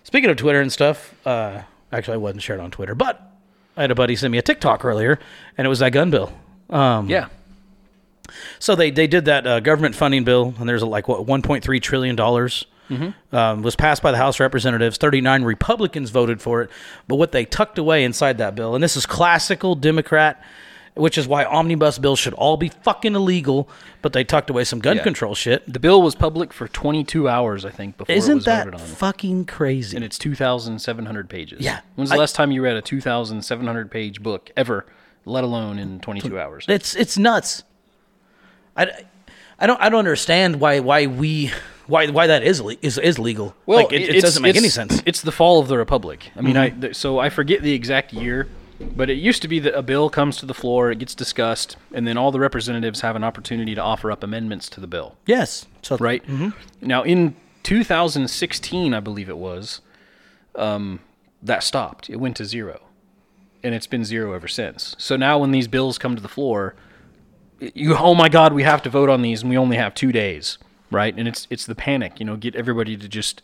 [0.03, 3.31] Speaking of Twitter and stuff, uh, actually, I wasn't shared on Twitter, but
[3.75, 5.17] I had a buddy send me a TikTok earlier,
[5.57, 6.31] and it was that gun bill.
[6.69, 7.27] Um, Yeah.
[8.59, 12.15] So they they did that uh, government funding bill, and there's like what 1.3 trillion
[12.15, 12.65] dollars
[13.31, 14.97] um, was passed by the House of Representatives.
[14.97, 16.69] 39 Republicans voted for it,
[17.07, 20.41] but what they tucked away inside that bill, and this is classical Democrat.
[20.97, 23.67] Which is why omnibus bills should all be fucking illegal,
[24.01, 25.03] but they tucked away some gun Yeah.
[25.03, 25.61] control shit.
[25.67, 28.79] The bill was public for 22 hours, I think, before it Isn't was that voted
[28.79, 28.87] on.
[28.87, 29.97] fucking crazy?
[29.97, 31.59] and it's 2,700 pages.
[31.59, 31.81] Yeah.
[31.95, 34.85] When's the I- last time you read a 2,700 page book ever,
[35.25, 36.65] let alone in 22 hours?
[36.67, 37.63] It's it's nuts.
[38.77, 38.87] I,
[39.59, 41.51] I don't I don't understand why why we
[41.87, 43.55] why why that is le- is is legal.
[43.65, 45.01] Well, like, it, it doesn't make any sense.
[45.05, 46.31] It's the fall of the republic.
[46.35, 46.59] I mean, Mhm.
[46.59, 48.47] I th- so I forget the exact year,
[48.79, 51.77] but it used to be that a bill comes to the floor, it gets discussed,
[51.93, 55.15] and then all the representatives have an opportunity to offer up amendments to the bill.
[55.25, 55.65] Yes.
[55.81, 56.23] So right
[56.81, 59.81] now in 2016, I believe it was,
[60.55, 60.99] um,
[61.41, 62.09] that stopped.
[62.09, 62.81] It went to zero,
[63.65, 64.95] and it's been zero ever since.
[64.99, 66.75] So now when these bills come to the floor,
[67.59, 70.11] you oh my god, we have to vote on these, and we only have two
[70.11, 70.57] days,
[70.91, 71.13] right?
[71.17, 73.41] And it's it's the panic, you know, get everybody to just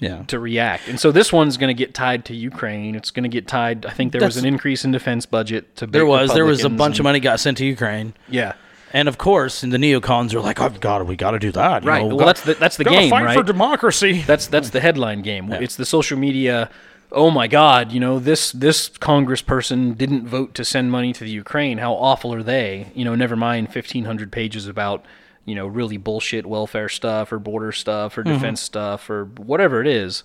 [0.00, 0.88] yeah to react.
[0.88, 2.94] And so this one's going to get tied to Ukraine.
[2.94, 3.86] It's going to get tied.
[3.86, 6.70] I think there was an increase in defense budget to There was there was a
[6.70, 8.14] bunch of money got sent to Ukraine.
[8.28, 8.54] Yeah.
[8.92, 11.84] And of course, and the neocons are like, "Oh God, we got to do that."
[11.84, 12.00] you Right.
[12.02, 13.36] know, well, gotta- that's the that's the game, fight right?
[13.38, 14.22] for democracy.
[14.26, 15.52] That's that's the headline game.
[15.52, 16.68] It's the social media.
[17.12, 17.90] Oh my God!
[17.92, 21.78] You know this this Congressperson didn't vote to send money to the Ukraine.
[21.78, 22.92] How awful are they?
[22.94, 25.04] You know, never mind fifteen hundred pages about
[25.44, 28.34] you know really bullshit welfare stuff or border stuff or Mhm.
[28.34, 30.22] defense stuff or whatever it is.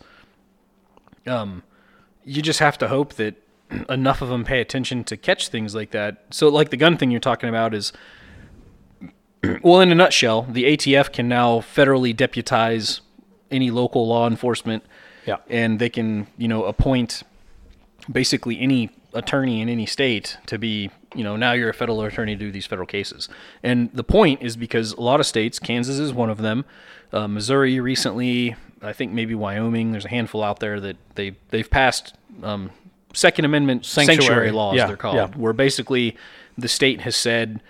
[1.25, 1.63] Um,
[2.23, 3.35] you just have to hope that
[3.89, 6.23] enough of them pay attention to catch things like that.
[6.29, 7.93] So, like the gun thing you're talking about is
[9.63, 13.01] well, in a nutshell, the ATF can now federally deputize
[13.49, 14.83] any local law enforcement.
[15.25, 15.37] Yeah.
[15.49, 17.23] And they can, you know, appoint
[18.11, 22.35] basically any attorney in any state to be, you know, now you're a federal attorney
[22.35, 23.29] to do these federal cases.
[23.63, 26.65] And the point is because a lot of states, Kansas is one of them,
[27.13, 31.69] uh, Missouri recently, I think maybe Wyoming, there's a handful out there that they they've
[31.69, 32.71] passed um,
[33.13, 34.51] Second Amendment sanctuary, Sanctuary.
[34.51, 35.27] laws, Yeah, they're called, yeah.
[35.27, 36.17] where basically
[36.57, 37.61] the state has said,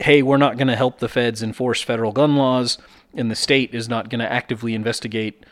[0.00, 2.78] hey, we're not going to help the feds enforce federal gun laws,
[3.14, 5.44] and the state is not going to actively investigate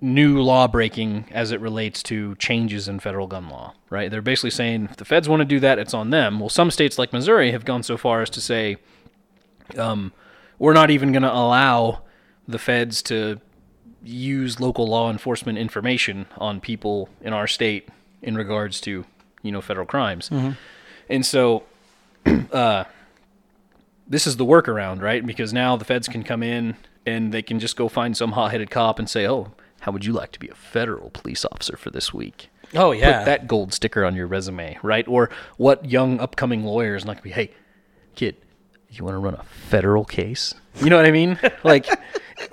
[0.00, 4.10] new law breaking as it relates to changes in federal gun law, right?
[4.10, 6.40] They're basically saying if the feds want to do that, it's on them.
[6.40, 8.76] Well, some states like Missouri have gone so far as to say,
[9.78, 10.12] um,
[10.58, 12.02] we're not even going to allow
[12.48, 13.40] the feds to
[14.02, 17.88] use local law enforcement information on people in our state
[18.22, 19.04] in regards to
[19.42, 20.30] you know federal crimes.
[21.08, 21.64] And so
[22.52, 22.84] uh,
[24.06, 25.24] this is the workaround, right?
[25.24, 28.70] Because now the feds can come in and they can just go find some hot-headed
[28.70, 29.52] cop and say, "Oh,
[29.86, 33.20] how would you like to be a federal police officer for this week?" Oh yeah.
[33.20, 35.06] Put that gold sticker on your resume, right?
[35.08, 37.52] Or what young upcoming lawyer is not to be, "Hey,
[38.16, 38.36] kid,
[38.90, 41.38] you want to run a federal case?" You know what I mean?
[41.64, 41.86] Like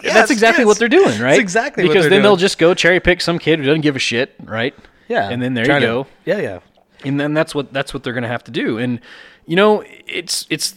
[0.02, 0.68] that's exactly yes.
[0.68, 1.32] what they're doing, right?
[1.32, 4.00] That's exactly because then they'll just go cherry pick some kid who doesn't give a
[4.00, 4.74] shit, right?
[5.08, 5.30] yeah.
[5.30, 6.60] and then there you to- go yeah, yeah.
[7.04, 9.00] and then that's what that's what they're to have to do and
[9.46, 10.76] you know it's it's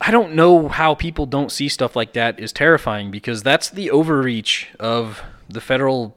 [0.00, 3.90] i don't know how people don't see stuff like that is terrifying because that's the
[3.90, 6.16] overreach of the federal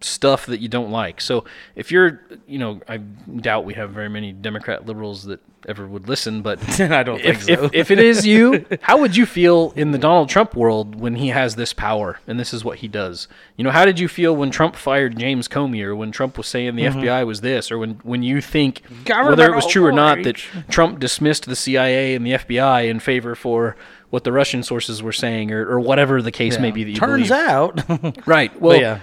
[0.00, 4.08] stuff that you don't like so if you're you know i doubt we have very
[4.08, 7.52] many democrat liberals that ever would listen but I don't think so.
[7.52, 11.16] if, if it is you, how would you feel in the Donald Trump world when
[11.16, 13.28] he has this power and this is what he does?
[13.56, 16.46] You know, how did you feel when Trump fired James Comey or when Trump was
[16.46, 17.00] saying the mm-hmm.
[17.00, 20.36] FBI was this or when, when you think, whether it was true or not, that
[20.68, 23.76] Trump dismissed the CIA and the FBI in favor for
[24.10, 26.96] what the Russian sources were saying or, or whatever the case may be that you
[26.96, 27.44] Turns believe.
[27.44, 28.50] out, Right.
[28.60, 29.00] Well, but yeah,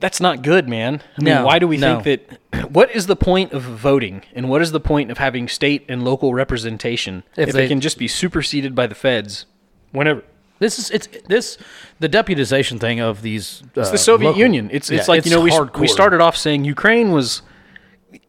[0.00, 1.02] that's not good, man.
[1.18, 2.00] I mean, why do we no.
[2.00, 2.38] think that?
[2.70, 6.04] What is the point of voting, and what is the point of having state and
[6.04, 9.46] local representation if, If they, they- can just be superseded by the feds
[9.92, 10.22] whenever?
[10.60, 11.58] this is it's this
[12.00, 13.62] the deputization thing of these.
[13.76, 14.70] Uh, It's the Soviet Union.
[14.72, 17.42] It's it's like you know we we started off saying Ukraine was.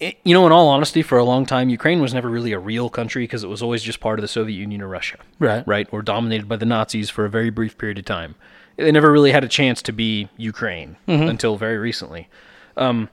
[0.02, 2.90] You know, in all honesty, for a long time, Ukraine was never really a real
[2.90, 5.18] country because it was always just part of the Soviet Union or Russia.
[5.38, 5.66] Right.
[5.68, 5.88] Right.
[5.92, 8.34] Or dominated by the Nazis for a very brief period of time.
[8.78, 12.28] They never really had a chance to be Ukraine until very recently.
[12.78, 13.10] Um,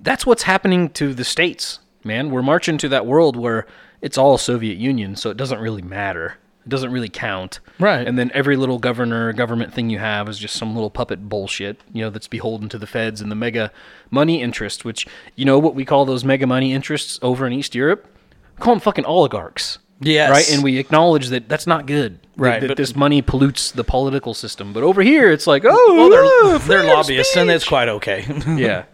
[0.00, 2.30] that's what's happening to the states, man.
[2.30, 3.66] We're marching to that world where
[4.00, 6.38] it's all Soviet Union, so it doesn't really matter.
[6.64, 7.60] It doesn't really count.
[7.78, 8.06] Right.
[8.06, 11.80] And then every little governor, government thing you have is just some little puppet bullshit,
[11.92, 13.70] you know, that's beholden to the feds and the mega
[14.10, 17.74] money interest, which, you know, what we call those mega money interests over in East
[17.74, 18.06] Europe?
[18.56, 19.78] We call them fucking oligarchs.
[20.00, 20.30] Yes.
[20.30, 20.50] Right.
[20.52, 22.18] And we acknowledge that that's not good.
[22.36, 24.72] Right, That, but- this money pollutes the political system.
[24.72, 27.68] But over here, it's like, oh, Well, they're, they're lobbyists, and it's speech.
[27.68, 28.24] quite okay.
[28.56, 28.84] yeah.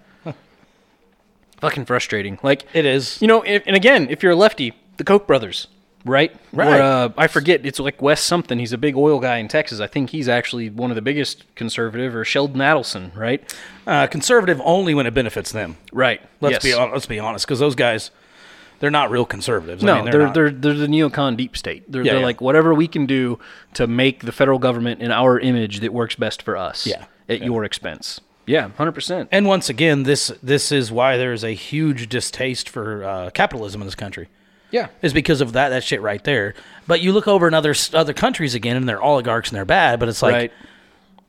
[1.59, 2.39] Fucking frustrating.
[2.43, 3.21] Like It is.
[3.23, 5.69] You know, if, and again, if you're a lefty, the Koch brothers,
[6.05, 6.35] right?
[6.53, 6.81] Right.
[6.81, 7.65] Or, uh, I forget.
[7.65, 8.59] It's like Wes something.
[8.59, 9.81] He's a big oil guy in Texas.
[9.81, 12.15] I think he's actually one of the biggest conservative.
[12.15, 13.57] Or Sheldon Adelson, right?
[13.87, 15.77] Uh, conservative only when it benefits them.
[15.93, 16.21] Right.
[16.41, 16.65] Let's yes.
[16.65, 18.11] be let's be honest, because those guys,
[18.79, 19.83] they're not real conservatives.
[19.83, 21.91] I No, mean, they're they're, they're, they're the neocon deep state.
[21.91, 22.27] They're, Yeah, they're yeah.
[22.27, 23.39] like whatever we can do
[23.75, 26.87] to make the federal government in our image that works best for us.
[26.87, 27.07] Yeah.
[27.29, 28.21] At your expense.
[28.47, 29.29] Yeah, hundred percent.
[29.33, 33.81] And once again, this this is why there is a huge distaste for uh, capitalism
[33.81, 34.29] in this country.
[34.71, 34.89] Yeah.
[35.03, 36.55] Is because of that that shit right there.
[36.87, 39.99] But you look over in other other countries again, and they're oligarchs and they're bad.
[39.99, 40.53] But it's like, right.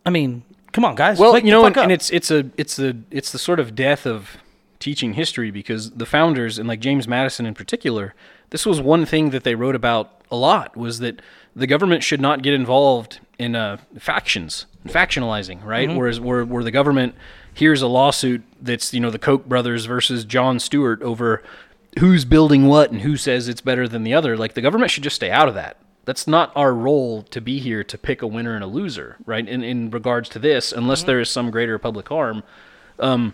[0.06, 1.18] I mean, come on, guys.
[1.18, 4.06] Well, you know, and, and it's it's a it's the it's the sort of death
[4.06, 4.38] of
[4.80, 8.14] teaching history because the founders and like James Madison in particular,
[8.50, 11.22] this was one thing that they wrote about a lot was that
[11.56, 15.90] the government should not get involved in uh, factions, factionalizing, right?
[15.96, 17.16] Whereas where where the government
[17.54, 21.42] hears a lawsuit that's you know the Koch brothers versus John Stewart over
[22.00, 25.04] who's building what and who says it's better than the other, like the government should
[25.04, 25.78] just stay out of that.
[26.06, 29.48] That's not our role to be here to pick a winner and a loser, right?
[29.48, 32.44] In in regards to this, unless there is some greater public harm,
[33.00, 33.34] um,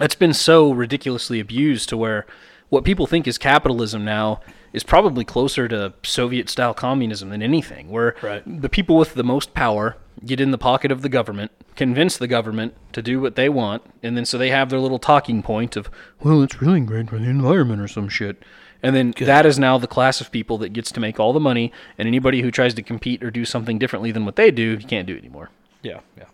[0.00, 2.26] it's been so ridiculously abused to where
[2.68, 4.40] what people think is capitalism now
[4.72, 8.42] is probably closer to Soviet style communism than anything, where Right.
[8.44, 12.26] the people with the most power get in the pocket of the government, convince the
[12.26, 15.76] government to do what they want, and then so they have their little talking point
[15.76, 15.88] of,
[16.22, 18.42] well, it's really great for the environment or some shit.
[18.82, 21.40] And then that is now the class of people that gets to make all the
[21.40, 24.76] money, and anybody who tries to compete or do something differently than what they do,
[24.80, 25.50] you can't do it anymore
[25.82, 26.24] yeah, yeah.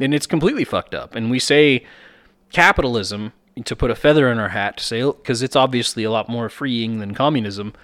[0.00, 1.14] and it's completely fucked up.
[1.14, 1.84] And we say
[2.54, 6.28] capitalism to put a feather in our hat to say because it's obviously a lot
[6.28, 7.74] more freeing than communism,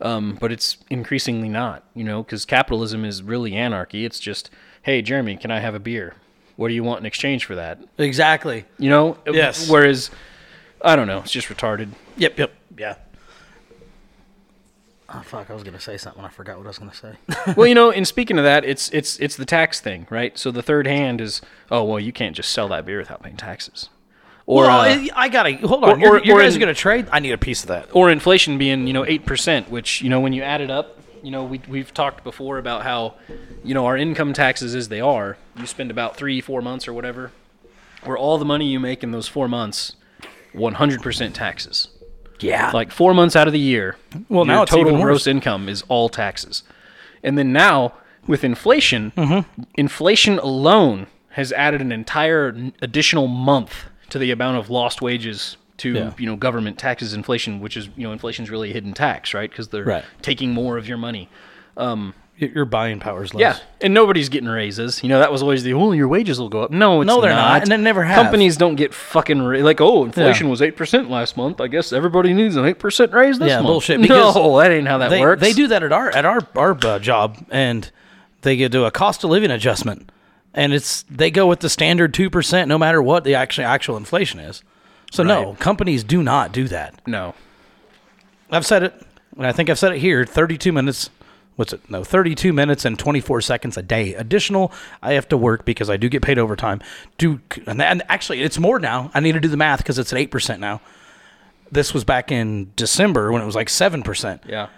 [0.00, 1.84] um, but it's increasingly not.
[1.94, 4.04] You know, because capitalism is really anarchy.
[4.04, 4.50] It's just,
[4.82, 6.14] hey, Jeremy, can I have a beer?
[6.56, 7.80] What do you want in exchange for that?
[7.98, 8.64] Exactly.
[8.78, 9.18] You know.
[9.26, 9.70] Yes.
[9.70, 10.10] Whereas,
[10.82, 11.20] I don't know.
[11.20, 11.90] It's just retarded.
[12.16, 12.96] Yep, yep, yeah.
[15.10, 15.48] Oh fuck!
[15.48, 16.22] I was gonna say something.
[16.22, 17.14] I forgot what I was gonna say.
[17.56, 20.36] well, you know, in speaking of that, it's it's it's the tax thing, right?
[20.36, 21.40] So the third hand is,
[21.70, 23.88] oh well, you can't just sell that beer without paying taxes.
[24.50, 25.90] Or well, uh, I- gotta hold on.
[25.90, 27.06] or- You're- or- you guys in- are gonna trade.
[27.12, 27.88] I need a piece of that.
[27.92, 30.98] or inflation being you know eight percent, which you know when you add it up,
[31.22, 33.14] you know we we've talked before about how
[33.62, 36.94] you know our income taxes as they are, you spend about three four months or
[36.94, 37.30] whatever,
[38.04, 39.96] where all the money you make in those four months,
[40.54, 41.88] one hundred percent taxes.
[42.40, 42.70] Yeah.
[42.72, 43.96] Like four months out of the year,
[44.30, 46.62] Well, your now total gross income is all taxes.
[47.22, 47.92] And then now
[48.26, 49.62] with inflation, Mm-hmm.
[49.74, 55.92] inflation alone has added an entire additional month to the amount of lost wages to
[55.92, 56.10] Yeah.
[56.18, 59.48] you know government taxes inflation which is you know inflation's really a hidden tax right?
[59.50, 60.04] Because they're Right.
[60.22, 61.28] taking more of your money.
[62.40, 63.40] Y- Your buying power's is less.
[63.40, 65.02] yeah and nobody's getting raises.
[65.02, 66.70] You know that was always the oh your wages will go up.
[66.70, 68.14] No it's No, they're not, not and they never have.
[68.16, 71.60] companies don't get fucking ra- like oh inflation was 8% last month.
[71.60, 73.66] I guess everybody needs an 8% raise this Yeah, month.
[73.66, 75.42] bullshit, because no that ain't how that they, works.
[75.42, 77.90] They do that at our at our our uh, job, and
[78.42, 80.10] they get do a cost of living adjustment,
[80.54, 83.96] and it's they go with the standard two percent no matter what the actual actual
[83.96, 84.62] inflation is.
[85.10, 87.00] So no, companies do not do that.
[87.06, 87.34] no
[88.50, 88.94] I've said it,
[89.36, 90.24] and I think I've said it here.
[90.24, 91.10] Thirty-two minutes.
[91.56, 91.90] What's it?
[91.90, 94.14] No, thirty-two minutes and twenty-four seconds a day.
[94.14, 94.72] Additional,
[95.02, 96.80] I have to work because I do get paid overtime.
[97.18, 99.10] Do and, and actually, it's more now.
[99.12, 100.80] I need to do the math because it's at eight percent now.
[101.70, 104.42] This was back in December when it was like seven percent.
[104.46, 104.68] yeah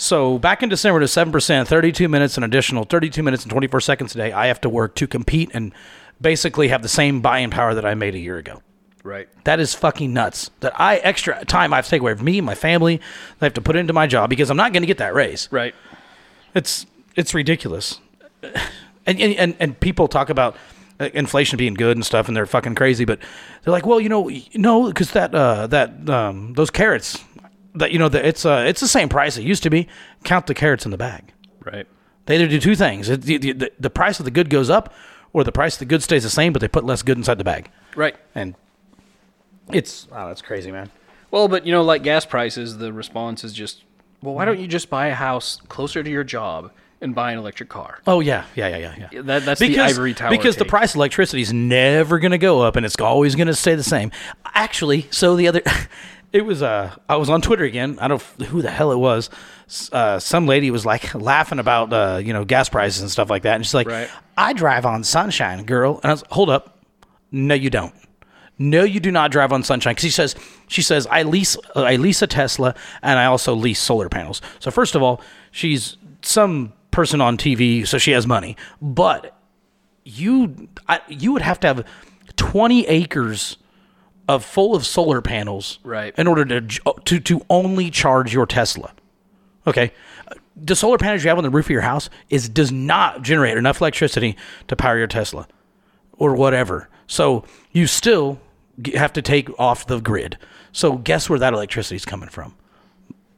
[0.00, 3.80] So back in December to seven percent, thirty-two minutes an additional thirty-two minutes and twenty-four
[3.80, 4.32] seconds a day.
[4.32, 5.74] I have to work to compete and
[6.18, 8.62] basically have the same buying power that I made a year ago.
[9.04, 10.50] right That is fucking nuts.
[10.60, 12.96] That I extra time I have to take away from me my family.
[12.96, 15.12] that I have to put into my job because I'm not going to get that
[15.12, 15.48] raise.
[15.52, 15.74] right
[16.54, 18.00] It's it's ridiculous.
[18.42, 20.56] And and and, and people talk about
[20.98, 23.04] uh, inflation being good and stuff, and they're fucking crazy.
[23.04, 23.18] But
[23.64, 27.22] they're like, well, you know, no, because that uh, that um, those carrots,
[27.74, 29.88] that you know, the, it's uh, it's the same price it used to be.
[30.24, 31.32] Count the carrots in the bag.
[31.64, 31.86] right
[32.26, 34.92] They either do two things: it, the, the, the price of the good goes up,
[35.32, 37.38] or the price of the good stays the same, but they put less good inside
[37.38, 37.70] the bag.
[37.94, 38.54] right And
[39.72, 40.90] it's oh, that's crazy, man.
[41.30, 43.84] Well, but you know, like gas prices, the response is just,
[44.22, 47.38] well, why don't you just buy a house closer to your job and buy an
[47.38, 48.00] electric car?
[48.06, 49.22] Oh yeah, yeah, yeah, yeah, yeah.
[49.22, 50.30] That, that's the ivory tower.
[50.30, 53.46] because the price of electricity is never going to go up, and it's always going
[53.46, 54.10] to stay the same.
[54.54, 55.62] Actually, so the other,
[56.32, 57.98] it was uh, I was on Twitter again.
[58.00, 59.30] I don't know who the hell it was.
[59.92, 63.42] Uh, some lady was like laughing about uh, you know gas prices and stuff like
[63.42, 64.08] that, and she's like, Right.
[64.36, 66.78] "I drive on Sunshine, girl." And I was, "Hold up,
[67.30, 67.94] no, you don't."
[68.62, 69.92] No, you do not drive on sunshine.
[69.92, 70.36] Because he says,
[70.68, 74.42] she says, I lease, uh, I lease a Tesla, and I also lease solar panels.
[74.58, 78.58] So first of all, she's some person on TV, so she has money.
[78.82, 79.34] But
[80.04, 81.86] you, I, you would have to have
[82.36, 83.56] twenty acres
[84.34, 86.14] of full of solar panels, Right.
[86.16, 88.92] in order to oh, to to only charge your Tesla.
[89.66, 89.92] Okay,
[90.56, 93.56] the solar panels you have on the roof of your house is does not generate
[93.58, 94.36] enough electricity
[94.68, 95.46] to power your Tesla
[96.12, 96.88] or whatever.
[97.06, 98.38] So you still
[98.94, 100.38] have to take off the grid.
[100.72, 102.54] So guess where that electricity is coming from?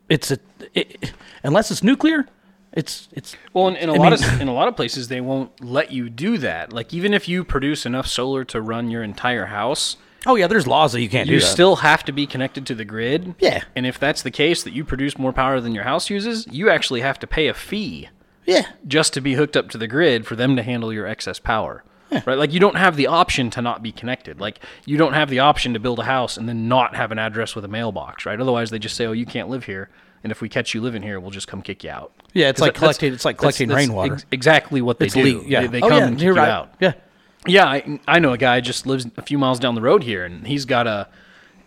[0.09, 0.39] It's a
[0.75, 1.13] it,
[1.43, 2.27] unless it's nuclear,
[2.73, 5.09] it's it's Well, in, in a I lot mean- of in a lot of places,
[5.09, 6.73] they won't let you do that.
[6.73, 9.97] Like even if you produce enough solar to run your entire house,
[10.27, 11.47] oh yeah, there's laws that you can't you do that.
[11.47, 13.35] still have to be connected to the grid.
[13.39, 13.63] Yeah.
[13.77, 16.71] And if that's the case, that you produce more power than your house uses, you
[16.71, 18.09] actually have to pay a fee
[18.47, 18.67] yeah.
[18.87, 21.85] just to be hooked up to the grid for them to handle your excess power.
[22.11, 22.23] Yeah.
[22.27, 22.37] Right?
[22.39, 24.39] Like you don't have the option to not be connected.
[24.39, 27.19] Like you don't have the option to build a house and then not have an
[27.19, 28.39] address with a mailbox, right?
[28.39, 29.89] Otherwise they just say, "Oh, you can't live here."
[30.23, 32.13] And if we catch you living here, we'll just come kick you out.
[32.35, 34.13] Yeah, it's like that's- collecting- it's like collecting that's rainwater.
[34.15, 35.39] ex- exactly what they It's do.
[35.41, 35.63] le- yeah.
[35.63, 36.49] They, they Oh, come yeah, and kick you're you right.
[36.51, 36.75] out.
[36.81, 36.93] Yeah.
[37.47, 40.25] Yeah, I, I know a guy just lives a few miles down the road here,
[40.25, 41.09] and he's got a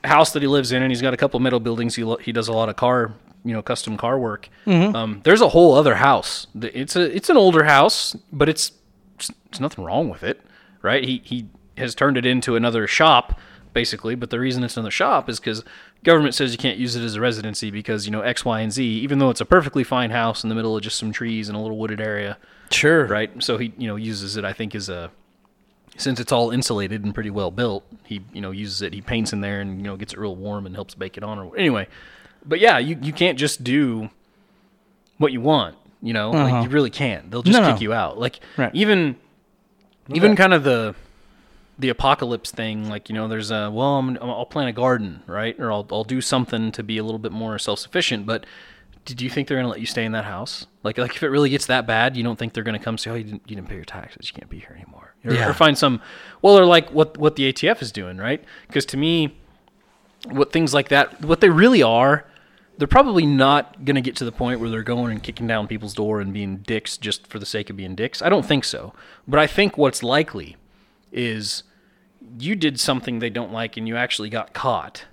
[0.03, 1.95] house that he lives in, and he's got a couple metal buildings.
[1.95, 3.13] He lo- he does a lot of car,
[3.43, 4.47] you know, custom car work.
[4.65, 4.95] Mm-hmm.
[4.95, 6.47] Um, there's a whole other house.
[6.61, 8.71] It's a it's an older house, but it's
[9.17, 10.41] there's nothing wrong with it,
[10.81, 11.03] right?
[11.03, 11.47] He he
[11.77, 13.37] has turned it into another shop
[13.73, 15.61] basically, but the reason it's another shop is because
[16.05, 18.71] government says you can't use it as a residency because you know X, Y, and
[18.71, 18.81] Z.
[18.85, 21.57] Even though it's a perfectly fine house in the middle of just some trees and
[21.57, 22.37] a little wooded area,
[22.71, 23.05] Sure.
[23.07, 23.29] right?
[23.43, 24.45] So he, you know, uses it.
[24.45, 25.11] I think as a
[25.97, 28.93] since it's all insulated and pretty well built, he, you know, uses it.
[28.93, 31.23] He paints in there and you know gets it real warm and helps bake it
[31.23, 31.39] on.
[31.39, 31.87] Or anyway,
[32.45, 34.09] but yeah, you you can't just do
[35.17, 35.75] what you want.
[36.01, 37.31] You know, like you really can't.
[37.31, 37.67] They'll just Uh-huh.
[37.69, 37.83] No, kick no.
[37.83, 38.19] you out.
[38.19, 38.71] Like Right.
[38.75, 39.15] even
[40.13, 40.93] even kind of the
[41.79, 42.89] the apocalypse thing.
[42.89, 45.59] Like you know, there's a well, I'm, I'll plant a garden, right?
[45.59, 48.45] Or I'll I'll do something to be a little bit more self sufficient, but
[49.05, 50.65] did you think they're gonna let you stay in that house?
[50.83, 53.11] Like, like if it really gets that bad, you don't think they're gonna come say,
[53.11, 55.49] "Oh, you didn't, you didn't pay your taxes, you can't be here anymore," or, Yeah.
[55.49, 56.01] or find some,
[56.41, 58.43] well, or like what what the ATF is doing, right?
[58.67, 59.35] Because to me,
[60.29, 62.25] what things like that, what they really are,
[62.77, 65.93] they're probably not gonna get to the point where they're going and kicking down people's
[65.93, 68.21] door and being dicks just for the sake of being dicks.
[68.21, 68.93] I don't think so.
[69.27, 70.57] But I think what's likely
[71.11, 71.63] is
[72.39, 75.05] you did something they don't like and you actually got caught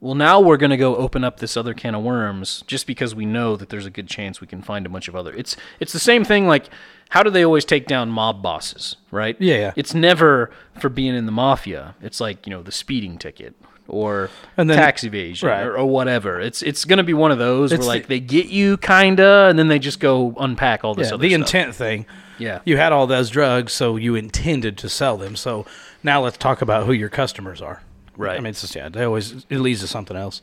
[0.00, 3.14] well, now we're going to go open up this other can of worms just because
[3.14, 5.32] we know that there's a good chance we can find a bunch of other.
[5.34, 6.68] It's it's the same thing like
[7.10, 9.36] how do they always take down mob bosses, right?
[9.40, 9.72] Yeah, yeah.
[9.76, 11.94] It's never for being in the mafia.
[12.00, 13.54] It's like, you know, the speeding ticket
[13.88, 15.62] or And then- tax evasion right.
[15.66, 16.40] or, or whatever.
[16.40, 18.76] It's it's going to be one of those It's where the- like they get you
[18.78, 21.40] kinda, and then they just go unpack all this Yeah, other the stuff.
[21.40, 22.06] intent thing.
[22.38, 22.60] Yeah.
[22.64, 25.36] You had all those drugs, so you intended to sell them.
[25.36, 25.66] So
[26.02, 27.82] now let's talk about who your customers are.
[28.16, 28.36] Right.
[28.36, 30.42] I mean, it's just, yeah, they always, it leads to something else.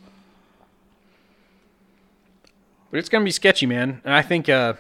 [2.90, 4.02] But it's going to be sketchy, man.
[4.06, 4.74] And I think, uh,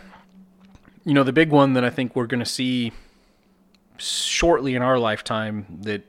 [1.03, 2.91] you know, the big one that I think we're going to see
[3.97, 6.01] shortly in our lifetime that,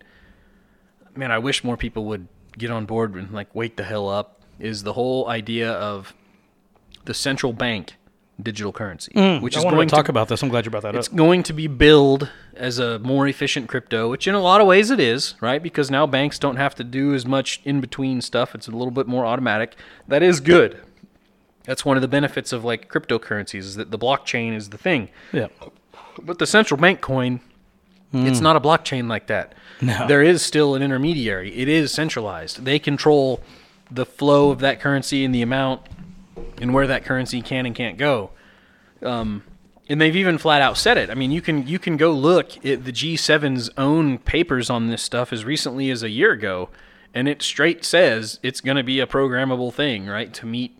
[1.16, 4.40] man, I wish more people would get on board and like wake the hell up
[4.58, 6.12] is the whole idea of
[7.04, 7.94] the central bank
[8.40, 10.42] digital currency, mm, which I is going to talk about this.
[10.42, 11.12] I'm glad you brought that it's up.
[11.12, 14.66] It's going to be billed as a more efficient crypto, which in a lot of
[14.66, 15.62] ways it is, right?
[15.62, 18.54] Because now banks don't have to do as much in between stuff.
[18.54, 19.76] It's a little bit more automatic.
[20.06, 20.80] That is good.
[21.64, 25.08] That's one of the benefits of like cryptocurrencies is that the blockchain is the thing.
[25.32, 25.48] Yeah.
[26.22, 27.40] But the central bank coin,
[28.12, 28.42] it's mm.
[28.42, 29.54] not a blockchain like that.
[29.80, 30.06] No.
[30.06, 31.54] There is still an intermediary.
[31.54, 32.64] It is centralized.
[32.64, 33.40] They control
[33.90, 35.82] the flow of that currency and the amount
[36.60, 38.30] and where that currency can and can't go.
[39.02, 39.42] Um,
[39.88, 41.10] and they've even flat out said it.
[41.10, 45.02] I mean, you can you can go look at the G7's own papers on this
[45.02, 46.68] stuff as recently as a year ago,
[47.14, 50.76] and it straight says it's going to be a programmable thing, right, to meet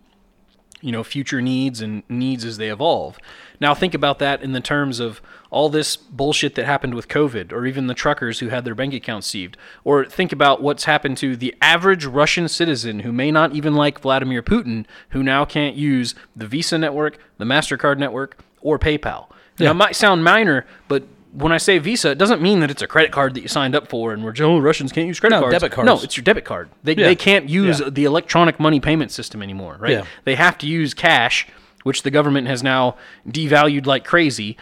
[0.81, 3.19] you know future needs and needs as they evolve.
[3.61, 7.53] Now think about that in the terms of all this bullshit that happened with COVID,
[7.53, 11.17] or even the truckers who had their bank accounts seized, or think about what's happened
[11.19, 15.75] to the average Russian citizen who may not even like Vladimir Putin, who now can't
[15.77, 19.27] use the Visa network, the Mastercard network, or PayPal.
[19.59, 22.83] Now it might sound minor, but when I say Visa, it doesn't mean that it's
[22.83, 25.37] a credit card that you signed up for and we're oh, Russians can't use credit
[25.37, 25.53] No, cards.
[25.55, 25.87] debit cards.
[25.87, 26.69] No, it's your debit card.
[26.85, 27.07] They, Yeah.
[27.07, 27.89] they can't use Yeah.
[27.91, 29.93] the electronic money payment system anymore, right?
[29.93, 30.05] Yeah.
[30.25, 31.47] They have to use cash,
[31.89, 34.57] which the government has now devalued like crazy.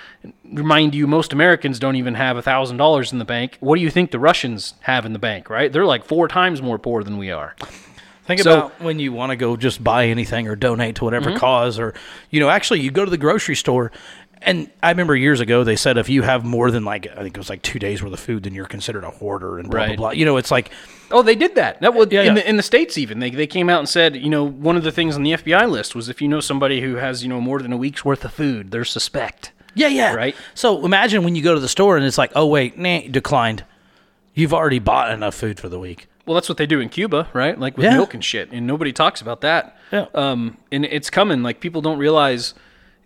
[0.45, 3.59] Remind you, most Americans don't even have thousand dollars in the bank.
[3.61, 5.51] What do you think the Russians have in the bank?
[5.51, 5.71] Right?
[5.73, 7.57] They're like four times more poor than we are.
[8.27, 11.31] Think So- about when you want to go just buy anything or donate to whatever
[11.31, 11.39] Mm-hmm.
[11.39, 11.95] cause, or
[12.31, 13.91] you know, actually, you go to the grocery store,
[14.43, 17.37] and I remember years ago they said if you have more than like I think
[17.37, 19.81] it was like two days worth of food, then you're considered a hoarder and blah
[19.81, 19.97] Right.
[19.97, 20.11] blah blah.
[20.11, 20.71] You know, it's like
[21.11, 21.81] Oh, they did that.
[21.83, 22.35] That was Yeah, in yeah.
[22.35, 22.99] the in the states.
[22.99, 25.33] Even they they came out and said, you know, one of the things on the
[25.33, 28.05] FBI list was if you know somebody who has you know more than a week's
[28.05, 29.53] worth of food, they're suspect.
[29.75, 30.35] yeah, yeah, Right.
[30.55, 33.65] So imagine when you go to the store and it's like, oh wait, nah, declined.
[34.35, 36.09] You've already bought enough food for the week.
[36.27, 37.59] Well, that's what they do in Cuba, right?
[37.59, 37.95] Like with Yeah.
[37.97, 39.77] milk and shit, and nobody talks about that.
[39.93, 40.07] Yeah.
[40.15, 41.43] Um, and it's coming.
[41.45, 42.53] Like people don't realize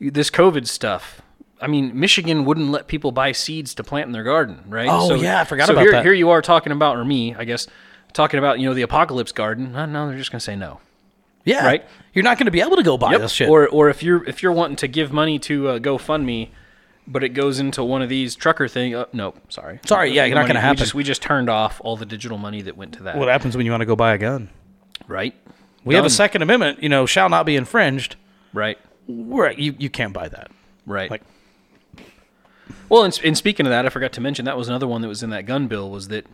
[0.01, 1.21] this COVID stuff.
[1.61, 4.89] I mean, Michigan wouldn't let people buy seeds to plant in their garden, right?
[4.91, 6.05] Oh, yeah, I forgot so about here, that.
[6.05, 7.67] Here you are talking about, or me, I guess,
[8.15, 9.73] talking about you know the apocalypse garden.
[9.73, 10.81] No, no, they're just gonna say no.
[11.45, 11.85] Yeah, Right.
[12.13, 13.49] You're not going to be able to go buy this shit.
[13.49, 16.51] Or or if you're if you're wanting to give money to uh, GoFundMe,
[17.07, 18.95] but it goes into one of these trucker thing.
[18.95, 20.77] Uh, no, sorry, Sorry, yeah, The not gonna money- We happen.
[20.79, 23.17] just, we just turned off all the digital money that went to that.
[23.17, 24.51] what happens when you want to go buy a gun?
[25.09, 25.35] Right.
[25.85, 28.17] We have a Second Amendment, you know, shall not be infringed.
[28.53, 28.79] Right.
[29.11, 30.51] Right, you you can't buy that.
[30.87, 31.11] Right.
[31.11, 31.23] Like-
[32.89, 35.09] well, and, and speaking of that, I forgot to mention that was another one that
[35.09, 36.27] was in that gun bill was that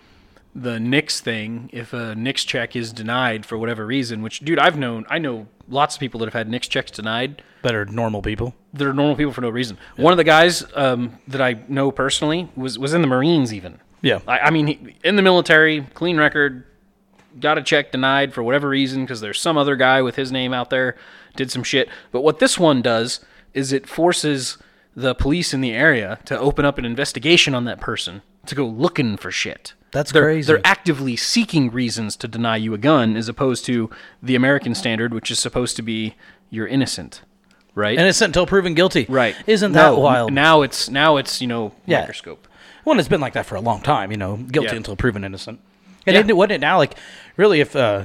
[0.55, 1.71] the NICS thing.
[1.73, 5.49] If a NICS check is denied for whatever reason, which dude, I've known, I know
[5.69, 7.43] lots of people that have had NICS checks denied.
[7.63, 8.55] That are normal people.
[8.73, 9.77] They're normal people for no reason.
[9.97, 13.81] One of the guys um, that I know personally was was in the Marines even.
[14.01, 14.21] Yeah.
[14.27, 16.65] I, I mean, he, in the military, clean record,
[17.39, 20.55] got a check denied for whatever reason because there's some other guy with his name
[20.55, 20.97] out there
[21.37, 21.89] did some shit.
[22.13, 23.21] But what this one does
[23.55, 24.59] is it forces
[24.95, 28.67] the police in the area to open up an investigation on that person to go
[28.67, 29.75] looking for shit.
[29.93, 30.47] That's they're, crazy.
[30.53, 33.91] They're actively seeking reasons to deny you a gun as opposed to
[34.23, 36.15] the American standard, which is supposed to be
[36.51, 37.23] you're innocent,
[37.75, 37.99] right?
[37.99, 39.07] Innocent until proven guilty.
[39.09, 39.35] right.
[39.47, 40.33] Isn't that No, wild?
[40.33, 42.01] Now it's now it's you know Yeah.
[42.01, 42.47] microscope.
[42.85, 44.77] Well, it's been like that for a long time, you know, guilty Yeah.
[44.77, 45.61] until proven innocent.
[46.07, 46.23] And Yeah.
[46.27, 46.95] it, wasn't it now, like,
[47.37, 48.05] really, if, uh,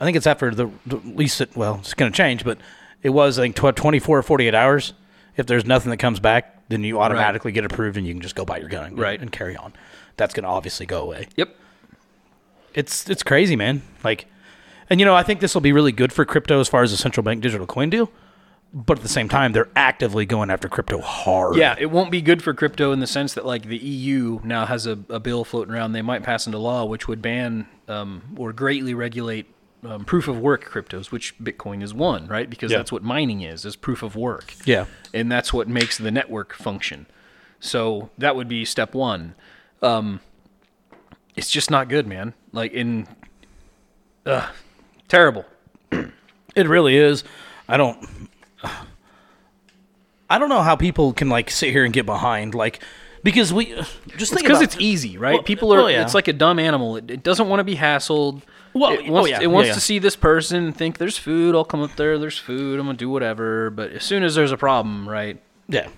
[0.00, 2.58] I think it's after the, the least, it, well, it's going to change, but
[3.02, 4.92] it was, I think, tw- 24 or 48 hours.
[5.36, 8.34] If there's nothing that comes back, then you automatically get approved and you can just
[8.34, 9.20] go buy your gun and, Right.
[9.20, 9.72] and carry on.
[10.16, 11.28] That's going to obviously go away.
[11.36, 11.54] Yep.
[12.74, 13.82] It's, it's crazy, man.
[14.04, 14.26] Like,
[14.90, 16.90] and, you know, I think this will be really good for crypto as far as
[16.90, 18.10] the central bank digital coin deal.
[18.72, 21.56] But at the same time, they're actively going after crypto hard.
[21.56, 24.66] Yeah, it won't be good for crypto in the sense that like the EU now
[24.66, 25.92] has a, a bill floating around.
[25.92, 29.46] They might pass into law which would ban um, or greatly regulate
[29.84, 32.48] um, proof of work cryptos, which Bitcoin is one, right?
[32.50, 32.78] Because Yeah.
[32.78, 34.54] that's what mining is, is proof of work.
[34.64, 34.86] Yeah.
[35.14, 37.06] and that's what makes the network function.
[37.60, 39.34] So that would be step one.
[39.82, 40.20] Um,
[41.36, 42.34] it's just not good, man.
[42.52, 43.06] Like in,
[44.26, 44.48] uh,
[45.08, 45.44] terrible.
[45.92, 47.22] It really is.
[47.68, 48.04] I don't.
[50.30, 52.82] I don't know how people can like sit here and get behind like
[53.22, 53.66] because we
[54.16, 55.34] just think because it's easy, right?
[55.34, 55.78] Well, People are.
[55.78, 56.02] well, yeah.
[56.02, 56.96] It's like a dumb animal.
[56.96, 58.42] It, it doesn't want to be hassled.
[58.78, 61.54] Well, it oh, wants, yeah, it wants yeah, to see this person think there's food.
[61.54, 62.18] I'll come up there.
[62.18, 62.78] There's food.
[62.78, 63.70] I'm gonna do whatever.
[63.70, 65.40] But as soon as there's a problem, right?
[65.68, 65.88] Yeah.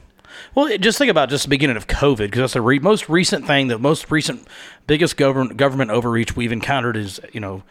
[0.55, 3.09] Well, it- just think about just the beginning of COVID because that's the re- most
[3.09, 4.47] recent thing, the most recent,
[4.87, 7.63] biggest government government overreach we've encountered is you know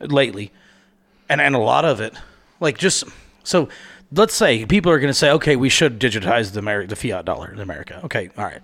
[0.00, 0.52] lately,
[1.28, 2.14] and and a lot of it,
[2.60, 3.04] like just
[3.42, 3.68] so.
[4.12, 7.24] Let's say people are going to say, okay, we should digitize the Ameri- the fiat
[7.24, 8.00] dollar in America.
[8.04, 8.60] Okay, all right.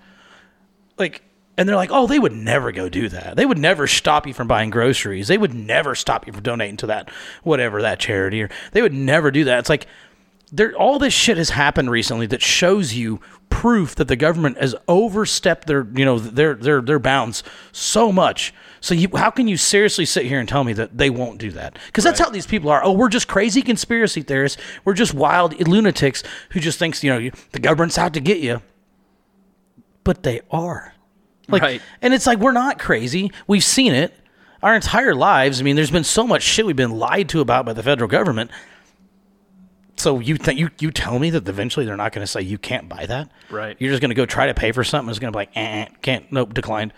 [0.96, 1.22] Like,
[1.60, 3.36] and they're like, oh, they would never go do that.
[3.36, 5.28] They would never stop you from buying groceries.
[5.28, 7.10] They would never stop you from donating to that
[7.42, 9.58] whatever that charity, or they would never do that.
[9.58, 9.86] It's like
[10.50, 14.74] there all this shit has happened recently that shows you proof that the government has
[14.88, 17.42] overstepped their you know their their their bounds
[17.72, 18.54] so much.
[18.80, 21.50] So you how can you seriously sit here and tell me that they won't do
[21.50, 21.78] that?
[21.88, 22.82] Because that's how these people are.
[22.82, 24.58] Oh we're just crazy conspiracy theorists.
[24.86, 28.62] We're just wild lunatics who just thinks you know the government's out to get you.
[30.04, 30.94] But they are
[31.50, 31.82] like Right.
[32.02, 34.14] and it's like we're not crazy we've seen it
[34.62, 37.64] our entire lives i mean there's been so much shit we've been lied to about
[37.66, 38.50] by the federal government
[39.96, 42.56] so you think you you tell me that eventually they're not going to say you
[42.56, 43.30] can't buy that?
[43.50, 43.76] Right.
[43.78, 45.10] You're just going to go try to pay for something.
[45.10, 46.94] It's going to be like, eh, can't, nope, declined.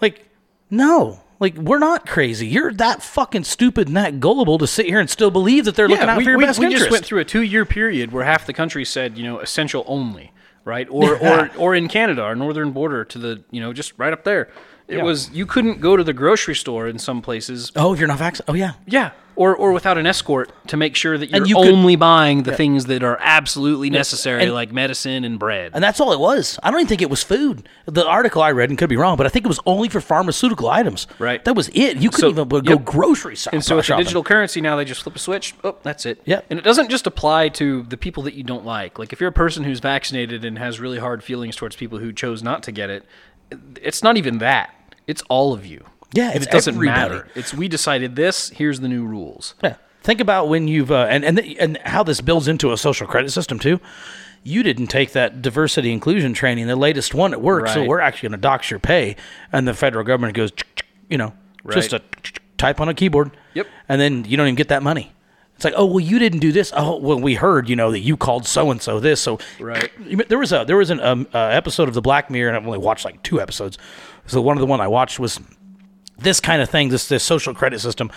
[0.00, 0.28] Like,
[0.70, 2.46] no, like we're not crazy.
[2.46, 5.88] You're that fucking stupid and that gullible to sit here and still believe that they're
[5.88, 6.84] looking out we, for your we, best we interest.
[6.84, 10.30] just went through a two-year period where half the country said, you know, essential only,
[10.64, 10.86] right?
[10.90, 14.24] Or or or in Canada, our northern border to the, you know, just right up
[14.24, 14.48] there.
[14.86, 15.02] It Yeah.
[15.04, 17.72] was you couldn't go to the grocery store in some places.
[17.76, 20.94] oh, if you're not vaccinated, oh yeah, Yeah, or or without an escort to make
[20.96, 24.72] sure that you're you could- only buying the things that are absolutely necessary, And- like
[24.72, 25.72] medicine and bread.
[25.74, 26.58] and that's all it was.
[26.62, 27.68] I don't even think it was food.
[27.86, 30.00] The article I read and could be wrong, but I think it was only for
[30.00, 31.06] pharmaceutical items.
[31.18, 31.44] Right.
[31.44, 31.96] That was it.
[31.98, 32.84] You couldn't So- even go yep.
[32.84, 34.04] grocery shop- And so with the shopping.
[34.04, 35.54] digital currency now, they just flip a switch.
[35.64, 36.20] Oh, that's it.
[36.24, 36.40] Yeah.
[36.50, 38.98] And it doesn't just apply to the people that you don't like.
[38.98, 42.12] Like if you're a person who's vaccinated and has really hard feelings towards people who
[42.12, 43.04] chose not to get it,
[43.82, 44.70] it's not even that.
[45.06, 45.84] It's all of you.
[46.14, 46.98] Yeah, it's it doesn't everybody.
[47.14, 47.28] matter.
[47.34, 48.48] It's we decided this.
[48.50, 49.54] Here's the new rules.
[49.62, 49.76] Yeah.
[50.02, 53.30] Think about when you've uh, and and and how this builds into a social credit
[53.30, 53.80] system too.
[54.42, 58.28] You didn't take that diversity inclusion training, the latest one at work, so we're actually
[58.28, 59.16] going to dox your pay,
[59.50, 60.52] and the federal government goes,
[61.08, 61.32] you know,
[61.72, 62.02] just a
[62.58, 63.30] type on a keyboard.
[63.54, 63.66] Yep.
[63.88, 65.12] And then you don't even get that money.
[65.56, 66.72] It's like, oh well, you didn't do this.
[66.76, 69.20] Oh well, we heard, you know, that you called so and so this.
[69.22, 69.90] So Right.
[70.28, 72.66] there was a there was an um, uh, episode of the Black Mirror, and I've
[72.66, 73.78] only watched like two episodes.
[74.26, 75.40] So one of the one I watched was
[76.18, 78.10] this kind of thing, this this social credit system,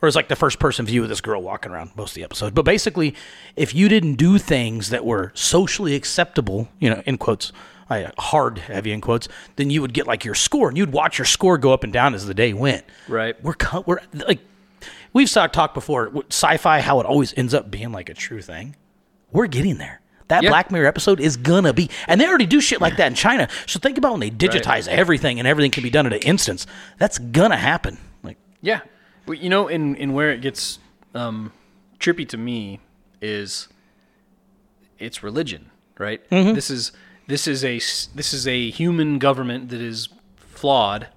[0.00, 2.24] or it's like the first person view of this girl walking around most of the
[2.24, 2.54] episode.
[2.54, 3.14] But basically,
[3.56, 7.52] if you didn't do things that were socially acceptable, you know, in quotes,
[7.88, 10.92] I uh, hard heavy in quotes, then you would get like your score, and you'd
[10.92, 12.84] watch your score go up and down as the day went.
[13.08, 13.42] Right.
[13.42, 13.54] We're
[13.86, 14.40] we're like
[15.12, 18.76] we've saw talked before sci-fi how it always ends up being like a true thing.
[19.30, 20.01] We're getting there.
[20.32, 20.48] That Yeah.
[20.48, 23.48] Black Mirror episode is gonna be, and they already do shit like that in China.
[23.66, 26.66] So think about when they digitize everything and everything can be done at an instance.
[26.96, 27.98] That's gonna happen.
[28.22, 28.80] Like, Yeah.
[29.26, 30.78] Well, you know, in, in where it gets
[31.14, 31.52] um,
[32.00, 32.80] trippy to me
[33.20, 33.68] is
[34.98, 36.26] it's religion, right?
[36.30, 36.54] Mm-hmm.
[36.54, 36.92] This is
[37.26, 37.74] this is a
[38.14, 41.08] this is a human government that is flawed,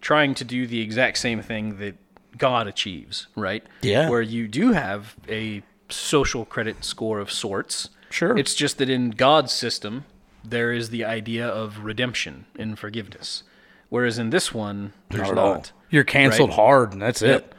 [0.00, 1.94] trying to do the exact same thing that
[2.36, 3.62] God achieves, right?
[3.82, 4.10] Yeah.
[4.10, 7.90] Where you do have a social credit score of sorts.
[8.10, 8.36] Sure.
[8.36, 10.04] It's just that in God's system,
[10.44, 13.42] there is the idea of redemption and forgiveness.
[13.88, 15.72] Whereas in this one, there's not.
[15.90, 16.56] You're canceled Right.
[16.56, 17.52] hard, and that's it.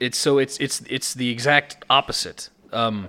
[0.00, 2.50] It's so it's it's it's the exact opposite.
[2.72, 3.08] Um,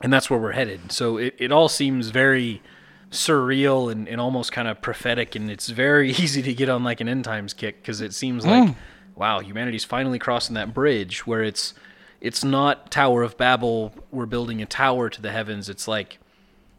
[0.00, 0.90] and that's where we're headed.
[0.92, 2.62] So it, it all seems very
[3.10, 7.00] surreal and, and almost kind of prophetic and it's very easy to get on like
[7.00, 8.74] an end times kick because it seems like
[9.14, 11.74] wow, humanity's finally crossing that bridge where it's
[12.22, 15.68] it's not Tower of Babel, we're building a tower to the heavens.
[15.68, 16.18] It's like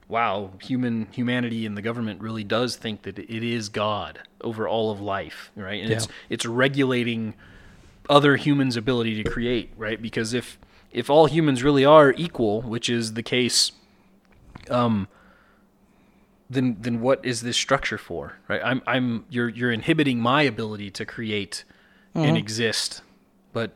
[0.08, 4.92] wow, human humanity and the government really does think that it is God over all
[4.92, 5.82] of life, right?
[5.82, 7.34] And it's it's regulating
[8.10, 10.02] other humans' ability to create, right?
[10.02, 10.58] Because if
[10.92, 13.72] if all humans really are equal, which is the case,
[14.70, 15.08] um,
[16.50, 18.62] then then what is this structure for, right?
[18.64, 21.64] I'm I'm you're you're inhibiting my ability to create
[22.14, 23.02] and exist,
[23.54, 23.72] but